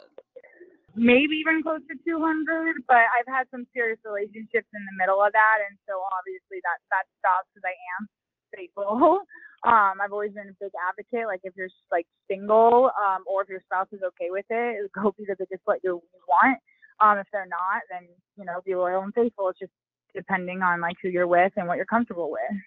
[0.95, 5.33] Maybe even close to 200 but i've had some serious relationships in the middle of
[5.33, 8.09] that and so obviously that that stops because i am
[8.55, 9.25] faithful.
[9.65, 13.49] Um i've always been a big advocate like if you're like single um or if
[13.49, 16.59] your spouse is okay with it go be the biggest what you want.
[16.99, 19.51] Um if they're not then you know be loyal and faithful.
[19.51, 19.73] It's just
[20.15, 22.59] depending on like who you're with and what you're comfortable with.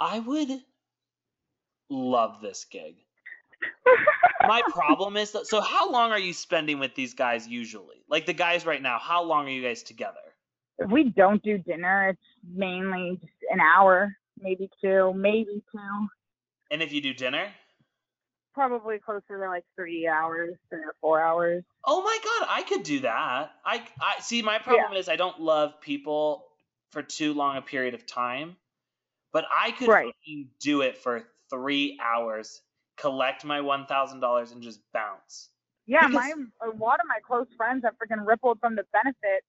[0.00, 0.60] I would
[1.88, 2.96] love this gig.
[4.46, 8.04] My problem is that, so how long are you spending with these guys usually?
[8.08, 10.18] Like the guys right now, how long are you guys together?
[10.78, 12.20] if we don't do dinner it's
[12.52, 16.08] mainly just an hour maybe two maybe two
[16.70, 17.48] And if you do dinner?
[18.54, 21.64] probably closer to like three hours, three or four hours.
[21.84, 23.50] Oh my god, I could do that.
[23.64, 26.44] I I see my problem is I don't love people
[26.90, 28.56] for too long a period of time.
[29.32, 30.14] But I could Right.
[30.60, 32.62] do it for 3 hours,
[32.96, 35.50] collect my $1000 and just bounce.
[35.86, 36.14] Yeah, Because-
[36.60, 39.44] my a lot of my close friends have freaking rippled from the benefit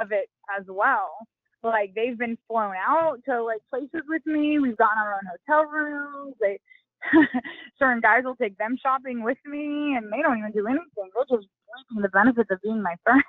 [0.00, 1.26] of it as well.
[1.62, 4.58] Like they've been flown out to like places with me.
[4.58, 6.34] We've gotten our own hotel rooms.
[6.40, 6.58] They
[7.78, 10.84] certain guys will take them shopping with me, and they don't even do anything.
[10.96, 11.48] They're just
[11.88, 13.22] reaping the benefits of being my friend.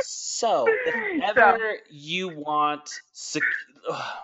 [0.00, 0.94] So, if
[1.34, 3.42] So- ever you want sec-
[3.90, 4.14] Ugh.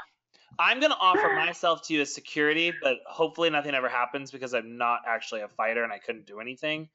[0.58, 4.54] I'm going to offer myself to you as security, but hopefully nothing ever happens because
[4.54, 6.88] I'm not actually a fighter and I couldn't do anything.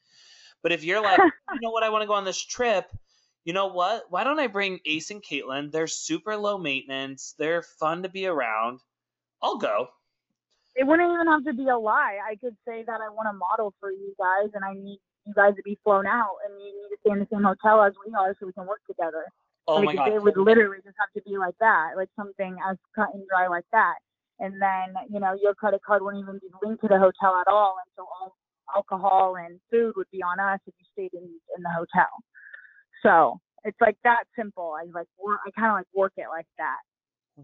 [0.64, 1.20] But if you're like,
[1.54, 2.86] you know what, I want to go on this trip,
[3.44, 4.04] you know what?
[4.10, 5.72] Why don't I bring Ace and Caitlin?
[5.72, 8.80] They're super low maintenance, they're fun to be around.
[9.42, 9.88] I'll go.
[10.76, 12.20] It wouldn't even have to be a lie.
[12.26, 15.34] I could say that I want to model for you guys, and I need you
[15.34, 17.94] guys to be flown out, and you need to stay in the same hotel as
[18.06, 19.26] we are, so we can work together.
[19.68, 20.14] Oh like my god.
[20.14, 23.48] it would literally just have to be like that, like something as cut and dry
[23.48, 23.96] like that.
[24.40, 27.48] And then, you know, your credit card wouldn't even be linked to the hotel at
[27.48, 28.36] all, and so all
[28.76, 32.10] alcohol and food would be on us if you stayed in in the hotel.
[33.04, 34.74] So it's like that simple.
[34.80, 35.40] I like work.
[35.46, 36.80] I kind of like work it like that.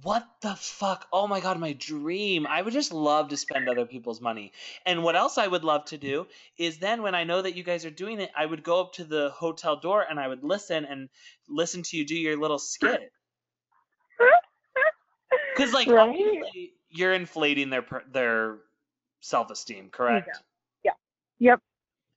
[0.04, 1.08] What the fuck?
[1.14, 2.46] Oh my god, my dream.
[2.46, 4.52] I would just love to spend other people's money.
[4.86, 7.64] And what else I would love to do is then when I know that you
[7.64, 10.44] guys are doing it, I would go up to the hotel door and I would
[10.44, 11.10] listen and
[11.48, 13.12] listen to you do your little skit.
[15.56, 16.44] Cuz like Right?
[16.90, 18.60] you're inflating their their
[19.22, 20.42] self-esteem, correct?
[20.84, 20.92] Yeah.
[21.40, 21.62] Yep.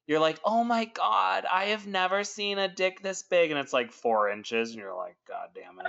[0.07, 3.73] You're like, "Oh my god, I have never seen a dick this big." And it's
[3.73, 5.87] like 4 inches and you're like, "God damn it."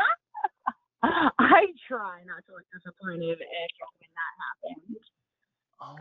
[1.39, 4.33] I try not to look disappointed if when that
[4.75, 4.99] happens.
[5.81, 5.97] Oh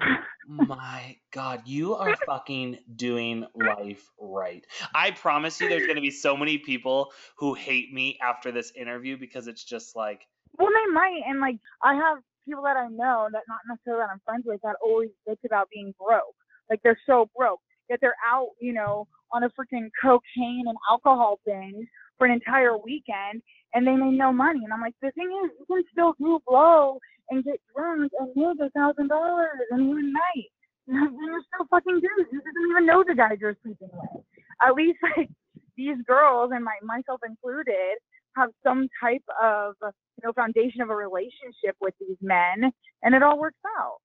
[0.49, 4.67] my god, you are fucking doing life right.
[4.95, 8.73] I promise you there's going to be so many people who hate me after this
[8.77, 10.27] interview because it's just like
[10.59, 14.11] Well, they might, and like I have people that I know that not necessarily that
[14.13, 16.35] I'm friends with that always bitch about being broke.
[16.69, 21.41] Like they're so broke, yet they're out, you know, on a freaking cocaine and alcohol
[21.47, 21.87] binge
[22.21, 23.41] for an entire weekend,
[23.73, 24.61] and they made no money.
[24.63, 26.99] And I'm like, the thing is, you can still do blow
[27.31, 30.51] and get drunk and make a thousand dollars in one night.
[30.93, 32.31] And you're still fucking dudes.
[32.33, 34.25] You doesn't even know the guys you're sleeping with.
[34.61, 35.31] At least like
[35.77, 37.97] these girls and my myself included
[38.37, 42.73] have some type of you know foundation of a relationship with these men
[43.05, 43.99] and it all works out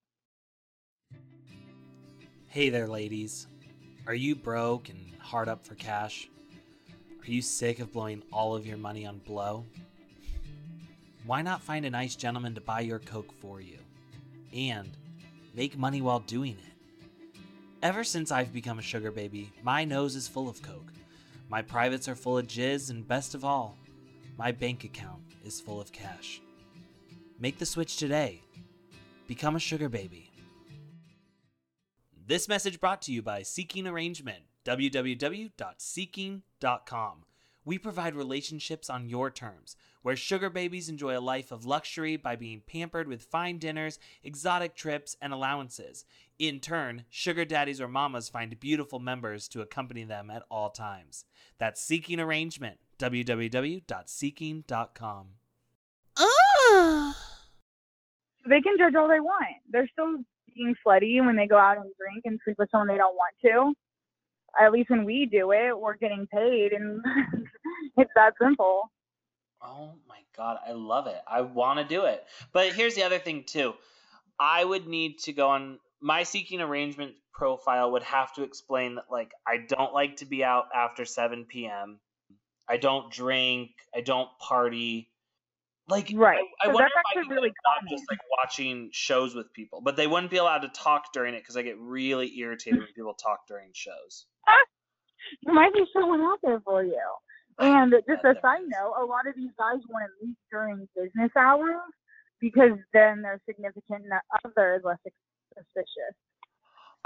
[2.50, 3.48] Hey there, ladies.
[4.08, 6.30] Are you broke and hard up for cash?
[7.26, 9.66] Are you sick of blowing all of your money on blow?
[11.26, 13.80] Why not find a nice gentleman to buy your Coke for you?
[14.54, 14.96] And
[15.56, 17.40] make money while doing it.
[17.82, 20.94] Ever since I've become a sugar baby, my nose is full of Coke.
[21.50, 23.76] My privates are full of jizz, and best of all,
[24.38, 26.42] my bank account is full of cash.
[27.40, 28.44] Make the switch today.
[29.28, 30.30] Become a sugar baby.
[32.28, 37.26] This message brought to you by Seeking Arrangement, www.seeking.com,
[37.64, 42.36] We provide relationships on your terms, where sugar babies enjoy a life of luxury by
[42.36, 46.06] being pampered with fine dinners, exotic trips, and allowances.
[46.38, 51.26] In turn, sugar daddies or mamas find beautiful members to accompany them at all times.
[51.58, 55.28] That's Seeking Arrangement, www.seeking.com.
[58.48, 59.56] They can judge all they want.
[59.72, 60.18] They're still
[60.56, 63.34] being slutty when they go out and drink and sleep with someone they don't want
[63.42, 63.74] to.
[64.60, 67.04] At least when we do it, we're getting paid, and
[67.98, 68.92] it's that simple.
[69.62, 71.22] Oh my god, I love it.
[71.28, 72.26] I want to do it.
[72.54, 73.74] But here's the other thing too.
[74.40, 79.06] I would need to go on my seeking arrangement profile would have to explain that
[79.12, 82.00] like I don't like to be out after 7 p.m.
[82.70, 85.12] I don't drink, I don't party.
[85.88, 86.46] Like Right.
[86.62, 87.90] I, I So wonder that's if I actually could really common.
[87.90, 91.40] just like watching shows with people, but they wouldn't be allowed to talk during it
[91.42, 94.26] because I get really irritated when people talk during shows.
[95.44, 97.02] There might be someone out there for you.
[97.58, 101.32] And just a side note, a lot of these guys want to meet during business
[101.36, 101.82] hours
[102.40, 104.06] because then their significant
[104.46, 104.98] other is less
[105.58, 106.16] suspicious.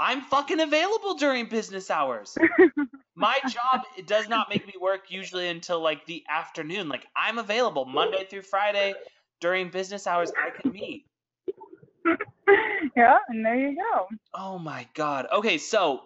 [0.00, 2.36] I'm fucking available during business hours.
[3.14, 6.88] My job it does not make me work usually until like the afternoon.
[6.88, 8.94] Like I'm available Monday through Friday
[9.40, 10.32] during business hours.
[10.36, 11.04] I can meet.
[12.96, 14.08] yeah, and there you go.
[14.32, 15.26] Oh my god.
[15.30, 16.02] Okay, so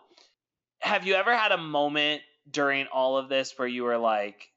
[0.85, 4.49] have you ever had a moment during all of this where you were like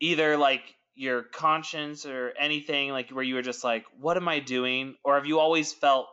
[0.00, 0.62] either like
[0.94, 5.14] your conscience or anything like where you were just like what am I doing or
[5.14, 6.06] have you always felt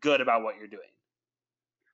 [0.00, 0.82] good about what you're doing?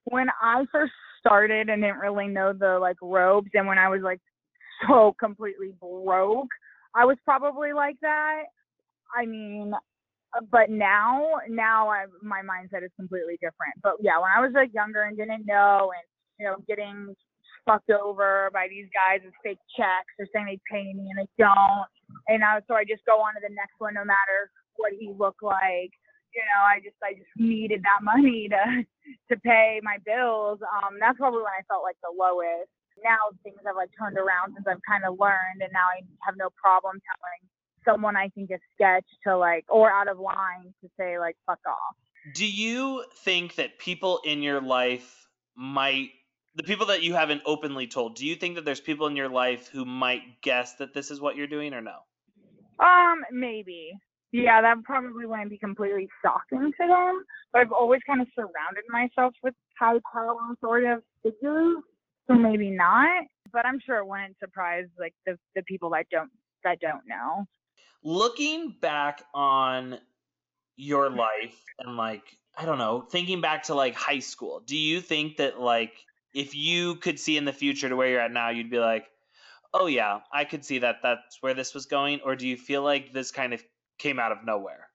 [0.04, 4.02] when I first started and didn't really know the like ropes and when I was
[4.02, 4.20] like
[4.86, 6.48] so completely broke,
[6.94, 8.42] I was probably like that.
[9.16, 9.72] I mean,
[10.36, 13.74] uh, but now, now I, my mindset is completely different.
[13.82, 16.04] But yeah, when I was like younger and didn't know and,
[16.38, 17.14] you know, getting
[17.64, 21.30] fucked over by these guys with fake checks or saying they pay me and they
[21.38, 21.88] don't.
[22.28, 25.12] And I, so I just go on to the next one no matter what he
[25.16, 25.92] looked like.
[26.34, 30.60] You know, I just, I just needed that money to, to pay my bills.
[30.60, 32.70] Um, that's probably when I felt like the lowest.
[33.02, 36.38] Now things have like turned around since I've kind of learned, and now I have
[36.38, 37.42] no problem telling
[37.84, 41.58] someone I think is sketch to like or out of line to say like fuck
[41.66, 41.96] off.
[42.34, 45.26] Do you think that people in your life
[45.56, 46.10] might
[46.54, 49.28] the people that you haven't openly told, do you think that there's people in your
[49.28, 51.98] life who might guess that this is what you're doing or no?
[52.78, 53.92] Um, maybe.
[54.32, 57.24] Yeah, that probably wouldn't be completely shocking to them.
[57.52, 61.76] But I've always kind of surrounded myself with high power sort of figures,
[62.26, 63.24] so maybe not.
[63.52, 66.30] But I'm sure it wouldn't surprise like the the people that don't
[66.64, 67.44] that don't know.
[68.02, 69.98] Looking back on
[70.76, 72.24] your life and like
[72.58, 75.92] I don't know, thinking back to like high school, do you think that like
[76.34, 79.06] if you could see in the future to where you're at now, you'd be like,
[79.72, 82.82] "Oh yeah, I could see that that's where this was going," or do you feel
[82.82, 83.62] like this kind of
[83.98, 84.88] came out of nowhere?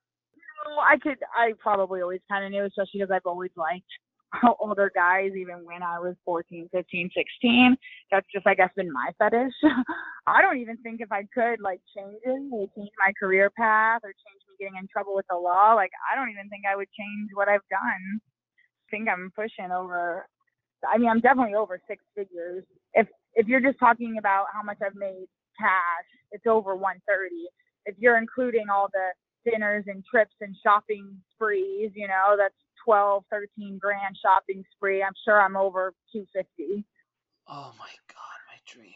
[0.66, 1.18] Well, I could.
[1.36, 3.88] I probably always kind of knew, especially because I've always liked
[4.60, 7.78] older guys, even when I was 14, 15, 16.
[8.12, 9.54] That's just, I guess, been my fetish.
[10.28, 14.10] I don't even think if I could, like, change it, change my career path, or
[14.10, 15.74] change me getting in trouble with the law.
[15.74, 18.20] Like, I don't even think I would change what I've done.
[18.20, 20.28] I think I'm pushing over.
[20.88, 22.64] I mean, I'm definitely over six figures.
[22.94, 25.28] If if you're just talking about how much I've made
[25.58, 27.30] cash, it's over 130.
[27.86, 32.56] If you're including all the dinners and trips and shopping sprees, you know, that's
[32.86, 35.04] 12, 13 grand shopping spree.
[35.04, 36.86] I'm sure I'm over 250.
[37.48, 38.96] Oh my god, my dream.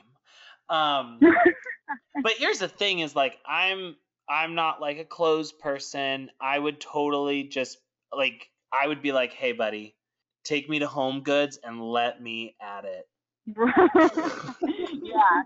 [0.70, 1.20] Um
[2.24, 3.96] but here's the thing is like I'm
[4.30, 6.32] I'm not like a closed person.
[6.40, 7.78] I would totally just
[8.16, 9.96] like I would be like, "Hey buddy,
[10.44, 13.08] take me to Home Goods and let me at it."
[13.48, 15.44] yeah.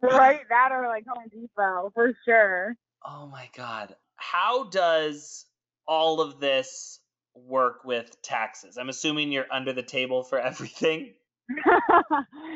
[0.00, 2.76] Right, that or like Home Depot for sure.
[3.04, 3.96] Oh my god.
[4.16, 5.46] How does
[5.86, 7.00] all of this
[7.34, 8.78] work with taxes?
[8.78, 11.14] I'm assuming you're under the table for everything.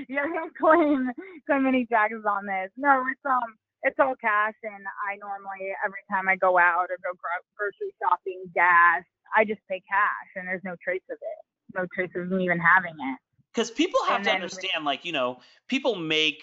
[0.09, 1.11] yeah, I don't claim
[1.47, 2.71] claim any taxes on this.
[2.77, 6.99] No, it's um it's all cash and I normally every time I go out or
[7.03, 9.03] go gro- grocery shopping, gas,
[9.35, 11.43] I just pay cash and there's no trace of it.
[11.75, 13.19] No trace of me even having it.
[13.53, 16.43] Because people have And to understand, like, you know, people make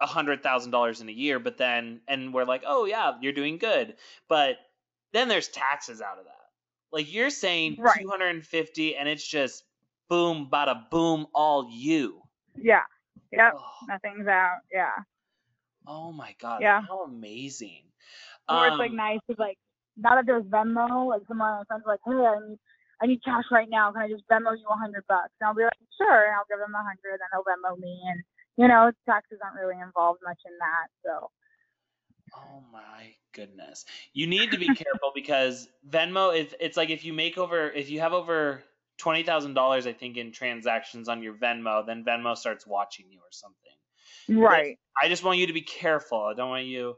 [0.00, 3.32] a hundred thousand dollars in a year, but then and we're like, oh yeah, you're
[3.32, 3.96] doing good.
[4.28, 4.56] But
[5.12, 6.32] then there's taxes out of that.
[6.92, 7.96] Like you're saying Right.
[7.96, 9.64] two hundred and fifty and it's just
[10.08, 12.22] boom, bada boom, all you.
[12.56, 12.82] Yeah.
[13.32, 13.54] Yep.
[13.54, 14.58] Oh, Nothing's out.
[14.72, 14.92] Yeah.
[15.86, 16.80] oh my god, Yeah.
[16.88, 17.84] how amazing.
[18.48, 19.58] Or it's like Um, nice to like
[19.96, 22.58] now that there's Venmo, like some of my friends are like, Hey, I need
[23.02, 23.92] I need cash right now.
[23.92, 25.34] Can I just Venmo you a hundred bucks?
[25.40, 28.00] And I'll be like, Sure, and I'll give them a hundred, then they'll Venmo me
[28.10, 28.22] and
[28.56, 30.86] you know, taxes aren't really involved much in that.
[31.04, 31.30] So
[32.36, 33.84] Oh my goodness.
[34.12, 37.90] You need to be careful because Venmo is it's like if you make over if
[37.90, 38.62] you have over
[38.98, 43.20] twenty thousand dollars I think in transactions on your Venmo, then Venmo starts watching you
[43.20, 44.40] or something.
[44.42, 46.22] right, I just want you to be careful.
[46.22, 46.94] I don't want you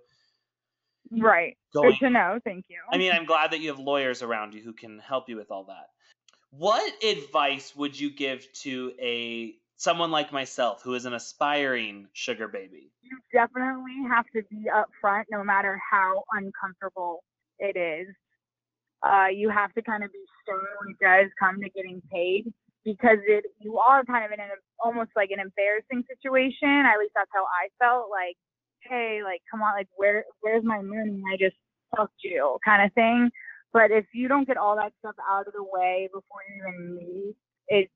[1.11, 1.57] right.
[1.75, 2.41] going Good to know.
[2.45, 2.79] Thank you.
[2.93, 5.51] I mean, I'm glad that you have lawyers around you who can help you with
[5.51, 5.89] all that.
[6.51, 12.49] What advice would you give to a someone like myself who is an aspiring sugar
[12.49, 12.91] baby?
[13.07, 17.23] you definitely have to be upfront no matter how uncomfortable
[17.59, 18.09] it is.
[19.03, 22.53] Uh, you have to kind of be stern when it does come to getting paid
[22.85, 24.51] because it you are kind of in an
[24.83, 26.85] almost like an embarrassing situation.
[26.87, 28.11] At least that's how I felt.
[28.11, 28.37] Like,
[28.89, 31.23] hey, like come on, like where where's my money?
[31.33, 31.57] I just
[31.97, 33.31] fucked you, kind of thing.
[33.73, 36.97] But if you don't get all that stuff out of the way before you even
[36.97, 37.35] leave,
[37.69, 37.91] it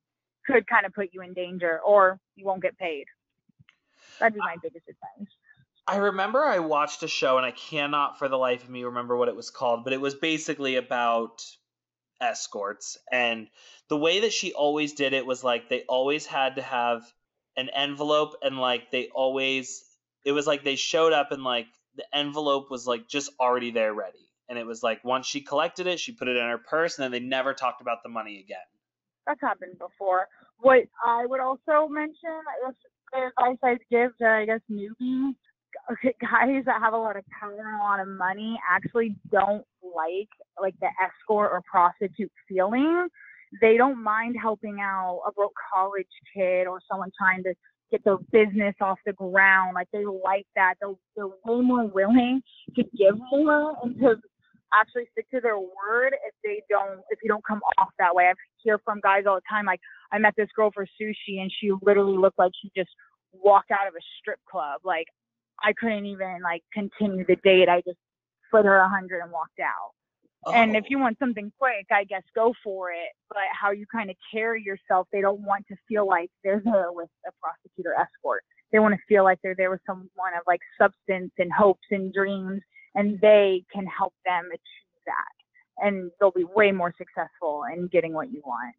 [0.47, 3.05] could kind of put you in danger, or you won't get paid.
[4.19, 5.33] That'd be my uh, biggest advice.
[5.87, 9.17] I remember I watched a show and I cannot for the life of me remember
[9.17, 11.43] what it was called, but it was basically about
[12.21, 13.49] escorts and
[13.89, 17.03] the way that she always did it was like they always had to have
[17.57, 19.83] an envelope and like they always
[20.25, 21.67] it was like they showed up and like
[21.97, 24.19] the envelope was like just already there ready.
[24.49, 27.05] And it was like once she collected it, she put it in her purse and
[27.05, 28.59] then they never talked about the money again.
[29.27, 30.27] that's happened before.
[30.59, 32.71] What I would also mention, I
[33.17, 35.35] advice I'd give to, I guess, newbies,
[36.21, 40.29] guys that have a lot of power and a lot of money actually don't like
[40.61, 43.09] like the escort or prostitute feeling.
[43.61, 47.55] They don't mind helping out a broke college kid or someone trying to
[47.91, 49.75] get their business off the ground.
[49.75, 50.75] Like they like that.
[50.81, 52.43] They're, they're way more willing
[52.77, 54.17] to give more and to
[54.73, 58.27] actually stick to their word if they don't if you don't come off that way.
[58.27, 59.81] I hear from guys all the time like
[60.13, 62.91] I met this girl for sushi and she literally looked like she just
[63.33, 64.81] walked out of a strip club.
[64.85, 65.07] Like
[65.63, 67.69] I couldn't even like continue the date.
[67.69, 67.99] I just
[68.51, 69.93] put her a hundred and walked out.
[70.47, 70.79] And oh.
[70.79, 70.89] if Oh.
[70.91, 73.11] you want something quick, I guess go for it.
[73.29, 76.93] But how you kind of carry yourself, they don't want to feel like they're there
[76.93, 78.45] with a prosecutor escort.
[78.73, 82.13] They want to feel like they're there with someone of like substance and hopes and
[82.13, 82.63] dreams,
[82.95, 85.87] and they can help them achieve that.
[85.87, 88.75] And they'll be way more successful in getting what you want.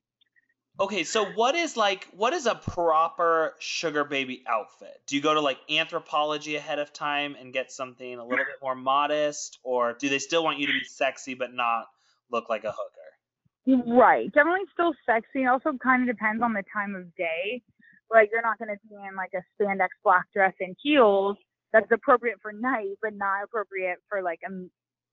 [0.80, 5.02] Okay, so what is like what is a proper sugar baby outfit?
[5.06, 8.56] Do you go to like Anthropologie ahead of time and get something a little bit
[8.62, 11.86] more modest or do they still want you to be sexy but not
[12.32, 13.86] look like a hooker?
[13.86, 14.34] Right.
[14.34, 15.46] Generally still sexy.
[15.46, 17.62] Also kind of depends on the time of day.
[18.10, 21.38] Like you're not going to be in like a spandex black dress and heels
[21.72, 24.52] that's appropriate for night, but not appropriate for like a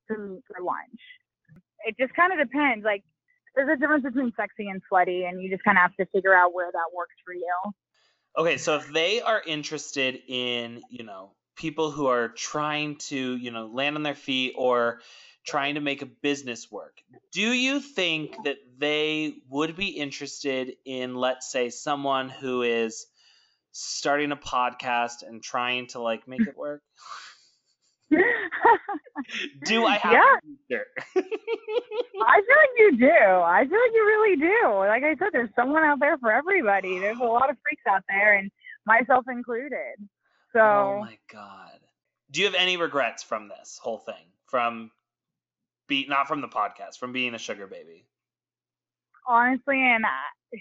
[0.06, 1.00] for lunch.
[1.84, 2.84] It just kind of depends.
[2.84, 3.04] Like
[3.55, 6.34] there's a difference between sexy and slutty, and you just kind of have to figure
[6.34, 7.53] out where that works for you.
[8.36, 13.51] Okay, so if they are interested in, you know, people who are trying to, you
[13.51, 15.01] know, land on their feet or
[15.44, 16.99] trying to make a business work,
[17.32, 23.07] do you think that they would be interested in, let's say, someone who is
[23.72, 26.82] starting a podcast and trying to like make it work?
[29.64, 30.35] Do I have Yeah.
[30.37, 30.87] a future?
[31.16, 33.07] I feel like you do.
[33.11, 34.75] I feel like you really do.
[34.87, 36.99] Like I said, there's someone out there for everybody.
[36.99, 38.51] There's a lot of freaks out there, and
[38.87, 39.97] myself included.
[40.53, 40.61] So.
[40.61, 41.79] Oh my god.
[42.31, 44.14] Do you have any regrets from this whole thing?
[44.47, 44.91] From
[45.89, 48.05] be not from the podcast, from being a sugar baby?
[49.27, 50.59] honestly, and uh,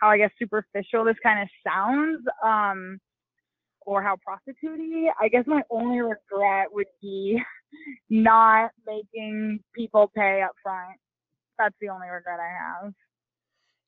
[0.00, 2.98] how I guess superficial this kind of sounds, um,
[3.86, 7.40] or how prostitutey, I guess my only regret would be
[8.10, 10.98] not making people pay up front.
[11.58, 12.92] That's the only regret I have.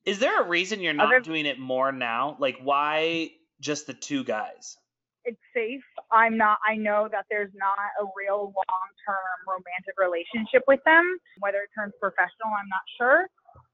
[0.06, 2.36] Is there a reason you're not Other- doing it more now?
[2.38, 3.30] Like why
[3.60, 4.78] just the two guys?
[5.24, 5.82] It's safe.
[6.10, 11.04] I'm not, I know that there's not a real long term romantic relationship with them.
[11.40, 13.28] Whether it turns professional, I'm not sure.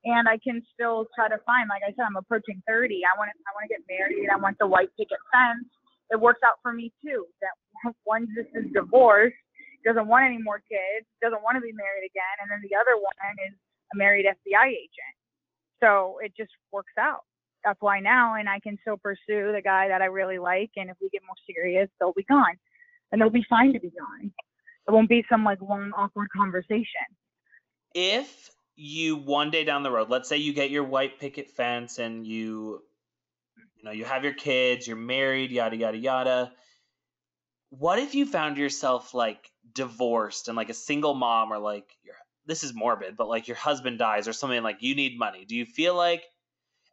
[0.05, 3.01] And I can still try to find, like I said, I'm approaching 30.
[3.07, 4.27] I want to, I want to get married.
[4.27, 5.68] I want the white picket fence.
[6.11, 7.26] It works out for me too.
[7.40, 9.36] That one just is divorced,
[9.84, 12.96] doesn't want any more kids, doesn't want to be married again, and then the other
[12.96, 13.14] one
[13.46, 13.55] is
[13.92, 15.14] a married FBI agent.
[15.80, 17.24] So it just works out.
[17.64, 20.90] That's why now, and I can still pursue the guy that I really like, and
[20.90, 22.57] if we get more serious, they'll be gone,
[23.11, 24.32] and they'll be fine to be gone.
[24.86, 27.09] It won't be some like long awkward conversation.
[27.94, 31.98] If you one day down the road, let's say you get your white picket fence
[31.98, 32.93] and you you
[33.85, 36.53] know, you have your kids, you're married, yada yada yada.
[37.70, 42.14] What if you found yourself like divorced and like a single mom or like your
[42.47, 45.45] this is morbid, but like your husband dies or something like you need money.
[45.47, 46.22] Do you feel like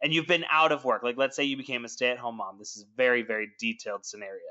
[0.04, 1.04] and you've been out of work.
[1.04, 2.58] Like let's say you became a stay-at-home mom.
[2.58, 4.42] This is very very detailed scenario.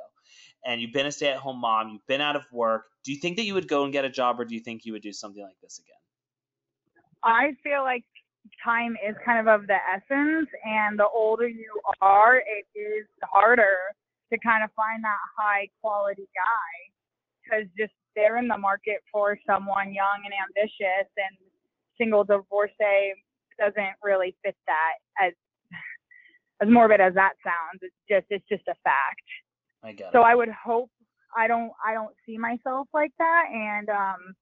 [0.64, 2.84] And you've been a stay-at-home mom, you've been out of work.
[3.04, 4.84] Do you think that you would go and get a job or do you think
[4.84, 5.96] you would do something like this again?
[7.22, 8.04] I feel like
[8.62, 13.76] time is kind of of the essence, and the older you are, it is harder
[14.32, 16.72] to kind of find that high quality guy
[17.42, 21.36] because just they're in the market for someone young and ambitious, and
[21.98, 23.14] single divorcee
[23.58, 25.32] doesn't really fit that as
[26.62, 27.80] as morbid as that sounds.
[27.82, 29.26] It's just it's just a fact.
[29.82, 30.24] I get So it.
[30.24, 30.90] I would hope
[31.36, 34.34] I don't I don't see myself like that and um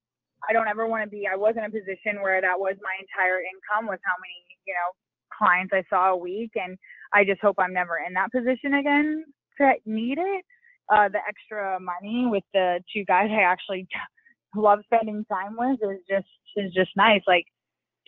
[0.48, 2.94] I don't ever want to be I was in a position where that was my
[3.00, 4.90] entire income was how many, you know,
[5.36, 6.76] clients I saw a week and
[7.12, 9.24] I just hope I'm never in that position again
[9.58, 10.44] to need it.
[10.92, 13.86] Uh the extra money with the two guys I actually
[14.56, 17.22] love spending time with is just is just nice.
[17.26, 17.46] Like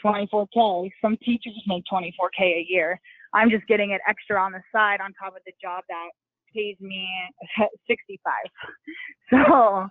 [0.05, 0.91] 24k.
[1.03, 3.01] Some teachers make 24k a year.
[3.35, 6.09] I'm just getting it extra on the side on top of the job that
[6.55, 7.09] pays me
[7.89, 8.33] 65.
[9.31, 9.87] So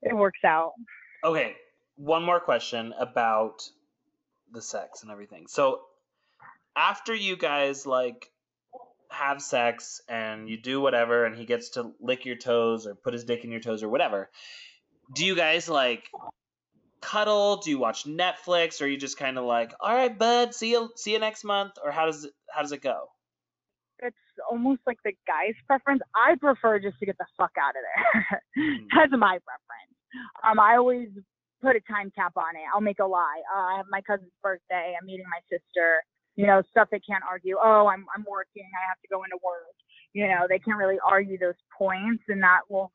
[0.00, 0.72] it works out.
[1.24, 1.54] Okay,
[1.96, 3.62] one more question about
[4.52, 5.46] the sex and everything.
[5.48, 5.80] So
[6.76, 8.30] after you guys like
[9.10, 13.14] have sex and you do whatever and he gets to lick your toes or put
[13.14, 14.30] his dick in your toes or whatever,
[15.14, 16.08] do you guys like
[17.00, 17.56] cuddle?
[17.56, 20.70] Do you watch Netflix or are you just kind of like, "All right, bud, see
[20.70, 23.08] you see you next month?" or how does it how does it go?
[24.00, 24.16] It's
[24.48, 26.02] almost like the guy's preference.
[26.14, 28.42] I prefer just to get the fuck out of there.
[28.94, 29.77] That's my preference.
[30.48, 31.08] Um, I always
[31.60, 32.62] put a time cap on it.
[32.72, 33.42] I'll make a lie.
[33.52, 34.94] Uh, I have my cousin's birthday.
[34.98, 36.02] I'm meeting my sister.
[36.36, 37.56] You know, stuff they can't argue.
[37.62, 38.62] Oh, I'm I'm working.
[38.62, 39.74] I have to go into work.
[40.12, 42.92] You know, they can't really argue those points, and that will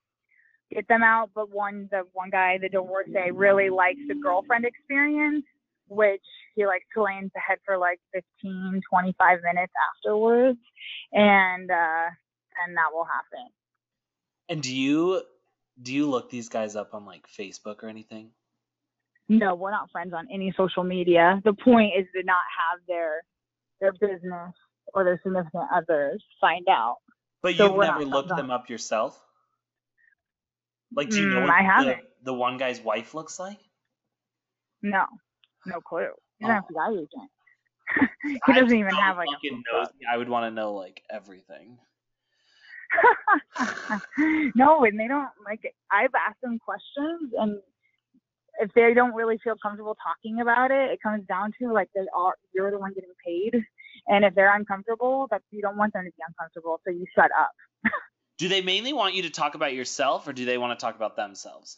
[0.71, 1.31] get them out.
[1.35, 5.45] But one, the one guy, the divorcee, really likes the girlfriend experience,
[5.89, 6.23] which
[6.55, 10.59] he lay into head for like 15, 25 minutes afterwards,
[11.11, 12.07] and uh,
[12.63, 13.49] and that will happen.
[14.49, 15.23] And do you
[15.81, 18.31] do you look these guys up on like Facebook or anything?
[19.29, 21.41] No, we're not friends on any social media.
[21.43, 23.23] The point is to not have their
[23.79, 24.53] their business
[24.93, 26.97] or their significant others find out.
[27.41, 29.19] But So you've never looked them up yourself?
[30.95, 33.57] Like, do you know Mm, what I the, the one guy's wife looks like?
[34.81, 35.05] No,
[35.65, 36.09] no clue.
[36.39, 36.61] He's Oh.
[36.69, 37.31] FBI agent.
[38.45, 39.87] he doesn't even have like fucking a.
[40.11, 41.77] I would want to know like everything.
[44.55, 45.73] no, and they don't like it.
[45.91, 47.59] I've asked them questions, and
[48.59, 52.01] if they don't really feel comfortable talking about it, it comes down to like they
[52.15, 53.63] are you're the one getting paid,
[54.07, 57.31] and if they're uncomfortable, that you don't want them to be uncomfortable, so you shut
[57.39, 57.51] up.
[58.37, 60.95] Do they mainly want you to talk about yourself, or do they want to talk
[60.95, 61.77] about themselves?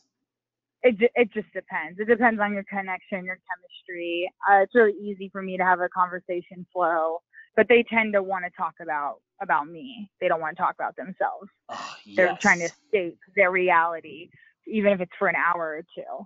[0.84, 2.00] It it just depends.
[2.00, 4.32] It depends on your connection, your chemistry.
[4.50, 7.22] Uh, it's really easy for me to have a conversation flow,
[7.56, 10.10] but they tend to want to talk about about me.
[10.22, 11.50] They don't want to talk about themselves.
[11.70, 14.30] Oh, They're trying to escape their reality,
[14.68, 16.26] even if it's for an hour or two.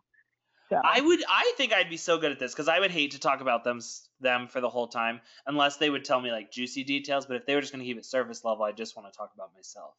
[0.69, 1.23] So I would.
[1.27, 3.63] I think I'd be so good at this because I would hate to talk about
[3.63, 3.79] them
[4.19, 7.25] them for the whole time unless they would tell me like juicy details.
[7.25, 9.17] But if they were just going to keep it surface level, I just want to
[9.17, 9.93] talk about myself.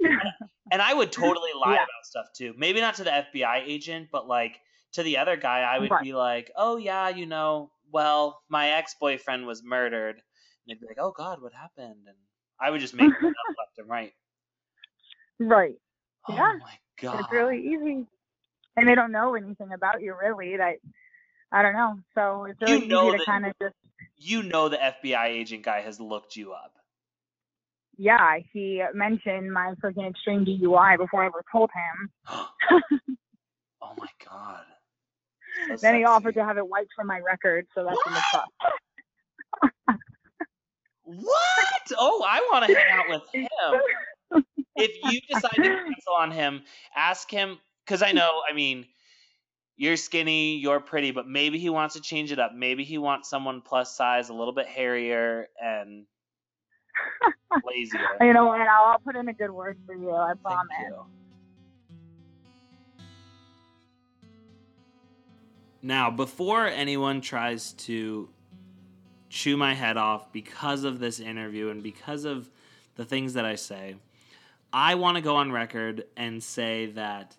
[0.72, 1.82] And I would totally lie Yeah.
[1.84, 2.52] about stuff too.
[2.56, 4.60] Maybe not to the FBI agent, but like
[4.94, 6.02] to the other guy, I would Right.
[6.02, 10.22] be like, "Oh yeah, you know, well, my ex-boyfriend was murdered." And
[10.68, 12.16] they'd be like, "Oh God, what happened?" And
[12.60, 14.12] I would just make it up left and right.
[15.40, 15.74] right.
[16.28, 16.34] Yeah.
[16.34, 16.52] Oh Yeah.
[16.58, 17.20] my God.
[17.20, 18.06] It's really easy.
[18.76, 20.76] And they don't know anything about you really that
[21.52, 21.98] I don't know.
[22.14, 23.74] So it's You really know easy to kind of just
[24.16, 26.72] You know the FBI agent guy has looked you up.
[27.98, 32.10] yeah, he mentioned my freaking extreme DUI before I ever told him.
[33.82, 34.64] oh my God.
[35.80, 39.98] Then he offered to have it wiped from my record, so that's in the plus.
[41.06, 41.96] What?
[41.96, 44.44] Oh, I want to hang out with him.
[44.74, 46.62] if you decide to cancel on him,
[46.94, 48.42] ask him because I know.
[48.48, 48.86] I mean,
[49.76, 52.52] you're skinny, you're pretty, but maybe he wants to change it up.
[52.54, 56.06] Maybe he wants someone plus size, a little bit hairier and
[57.64, 58.00] lazier.
[58.20, 58.60] You know what?
[58.60, 60.10] I'll, I'll put in a good word for you.
[60.10, 60.66] I promise.
[65.86, 68.28] Now, before anyone tries to
[69.28, 72.50] chew my head off because of this interview and because of
[72.96, 73.94] the things that I say,
[74.72, 77.36] I want to go on record and say that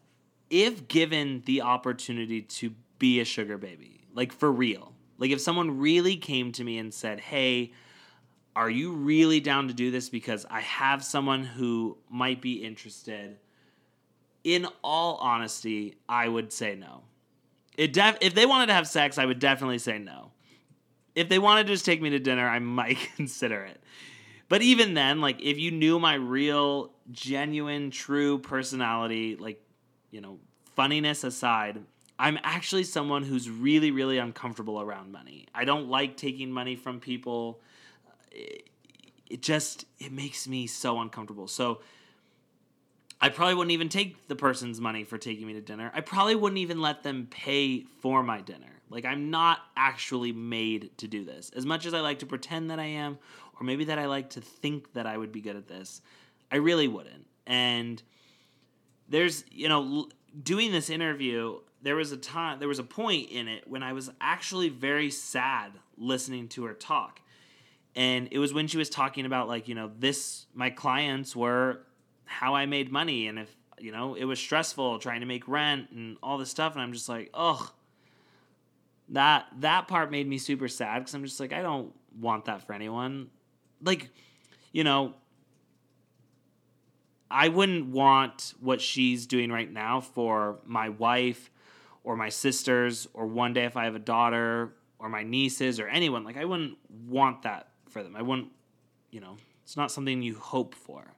[0.49, 5.77] if given the opportunity to be a sugar baby, like for real, like if someone
[5.81, 7.73] really came to me and said, hey,
[8.55, 13.39] are you really down to do this because I have someone who might be interested?
[14.45, 17.03] In all honesty, I would say no.
[17.78, 20.32] It def- if they wanted to have sex, I would definitely say no.
[21.15, 23.82] if they wanted to just take me to dinner, I might consider it.
[24.49, 29.61] But even then, like if you knew my real, genuine, true personality, like,
[30.11, 30.39] you know,
[30.75, 31.80] funniness aside,
[32.19, 35.47] I'm actually someone who's really, really uncomfortable around money.
[35.53, 37.61] I don't like taking money from people.
[38.32, 38.69] It,
[39.30, 41.47] it just it makes me so uncomfortable.
[41.47, 41.82] So
[43.20, 45.91] I probably wouldn't even take the person's money for taking me to dinner.
[45.93, 48.68] I probably wouldn't even let them pay for my dinner.
[48.89, 51.51] Like I'm not actually made to do this.
[51.55, 53.18] As much as I like to pretend that I am,
[53.59, 56.01] or maybe that I like to think that I would be good at this,
[56.51, 57.26] I really wouldn't.
[57.45, 58.01] And
[59.09, 60.07] there's, you know,
[60.41, 63.93] doing this interview, there was a time, there was a point in it when I
[63.93, 67.22] was actually very sad listening to her talk.
[67.95, 71.82] And it was when she was talking about, like, you know, this, my clients were
[72.28, 73.28] how I made money.
[73.28, 76.73] And if, you know, it was stressful trying to make rent and all this stuff.
[76.73, 77.71] And I'm just like, ugh,
[79.09, 82.65] that, that part made me super sad because I'm just like, I don't want that
[82.65, 83.30] for anyone.
[83.82, 84.09] Like,
[84.71, 85.13] you know,
[87.30, 91.51] I wouldn't want what she's doing right now for my wife
[92.03, 95.88] or my sisters or one day if I have a daughter or my nieces or
[95.88, 96.23] anyone.
[96.23, 98.15] Like I wouldn't want that for them.
[98.15, 98.49] I wouldn't,
[99.11, 101.13] you know, it's not something you hope for.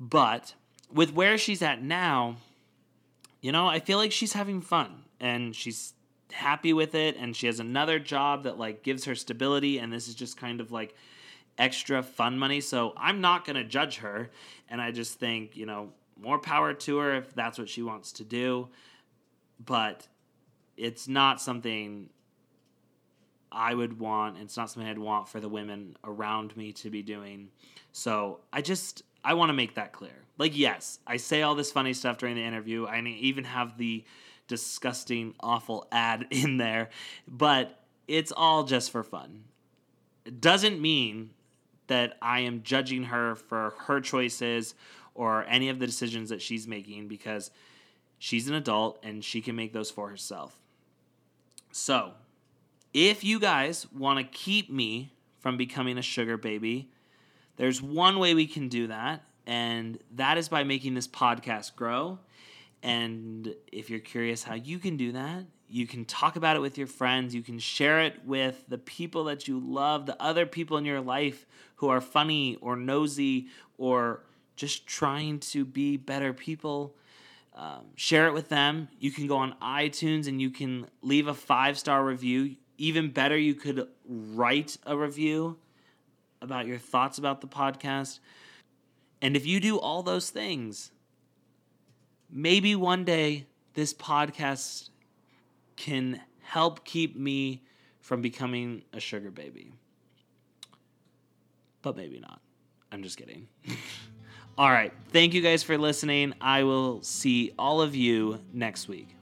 [0.00, 0.54] But
[0.92, 2.36] with where she's at now,
[3.40, 5.94] you know, I feel like she's having fun and she's
[6.32, 10.08] happy with it and she has another job that like gives her stability and this
[10.08, 10.94] is just kind of like
[11.58, 12.60] extra fun money.
[12.60, 14.30] So I'm not going to judge her.
[14.68, 15.90] And I just think, you know,
[16.20, 18.68] more power to her if that's what she wants to do.
[19.64, 20.06] But
[20.76, 22.10] it's not something
[23.50, 24.38] I would want.
[24.38, 27.48] It's not something I'd want for the women around me to be doing.
[27.92, 30.24] So I just, I want to make that clear.
[30.38, 32.86] Like, yes, I say all this funny stuff during the interview.
[32.86, 34.02] I even have the
[34.46, 36.88] disgusting, awful ad in there,
[37.26, 39.44] but it's all just for fun.
[40.24, 41.34] It doesn't mean
[41.88, 44.74] that I am judging her for her choices
[45.14, 47.50] or any of the decisions that she's making because
[48.18, 50.58] she's an adult and she can make those for herself.
[51.70, 52.12] So,
[52.94, 56.88] if you guys want to keep me from becoming a sugar baby,
[57.58, 62.20] there's one way we can do that, and that is by making this podcast grow.
[62.84, 66.78] And if you're curious how you can do that, you can talk about it with
[66.78, 67.34] your friends.
[67.34, 71.00] You can share it with the people that you love, the other people in your
[71.00, 71.46] life
[71.76, 74.22] who are funny or nosy or
[74.54, 76.94] just trying to be better people.
[77.54, 78.88] Um, share it with them.
[79.00, 82.54] You can go on iTunes and you can leave a five star review.
[82.78, 85.58] Even better, you could write a review
[86.40, 88.18] about your thoughts about the podcast.
[89.20, 90.90] And if you do all those things,
[92.30, 94.90] maybe one day this podcast
[95.76, 97.62] can help keep me
[98.00, 99.72] from becoming a sugar baby.
[101.82, 102.40] But maybe not.
[102.90, 103.48] I'm just kidding.
[104.58, 104.92] all right.
[105.12, 106.34] Thank you guys for listening.
[106.40, 109.14] I will see all of you next week.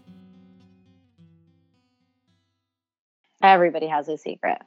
[3.43, 4.59] Everybody has a secret.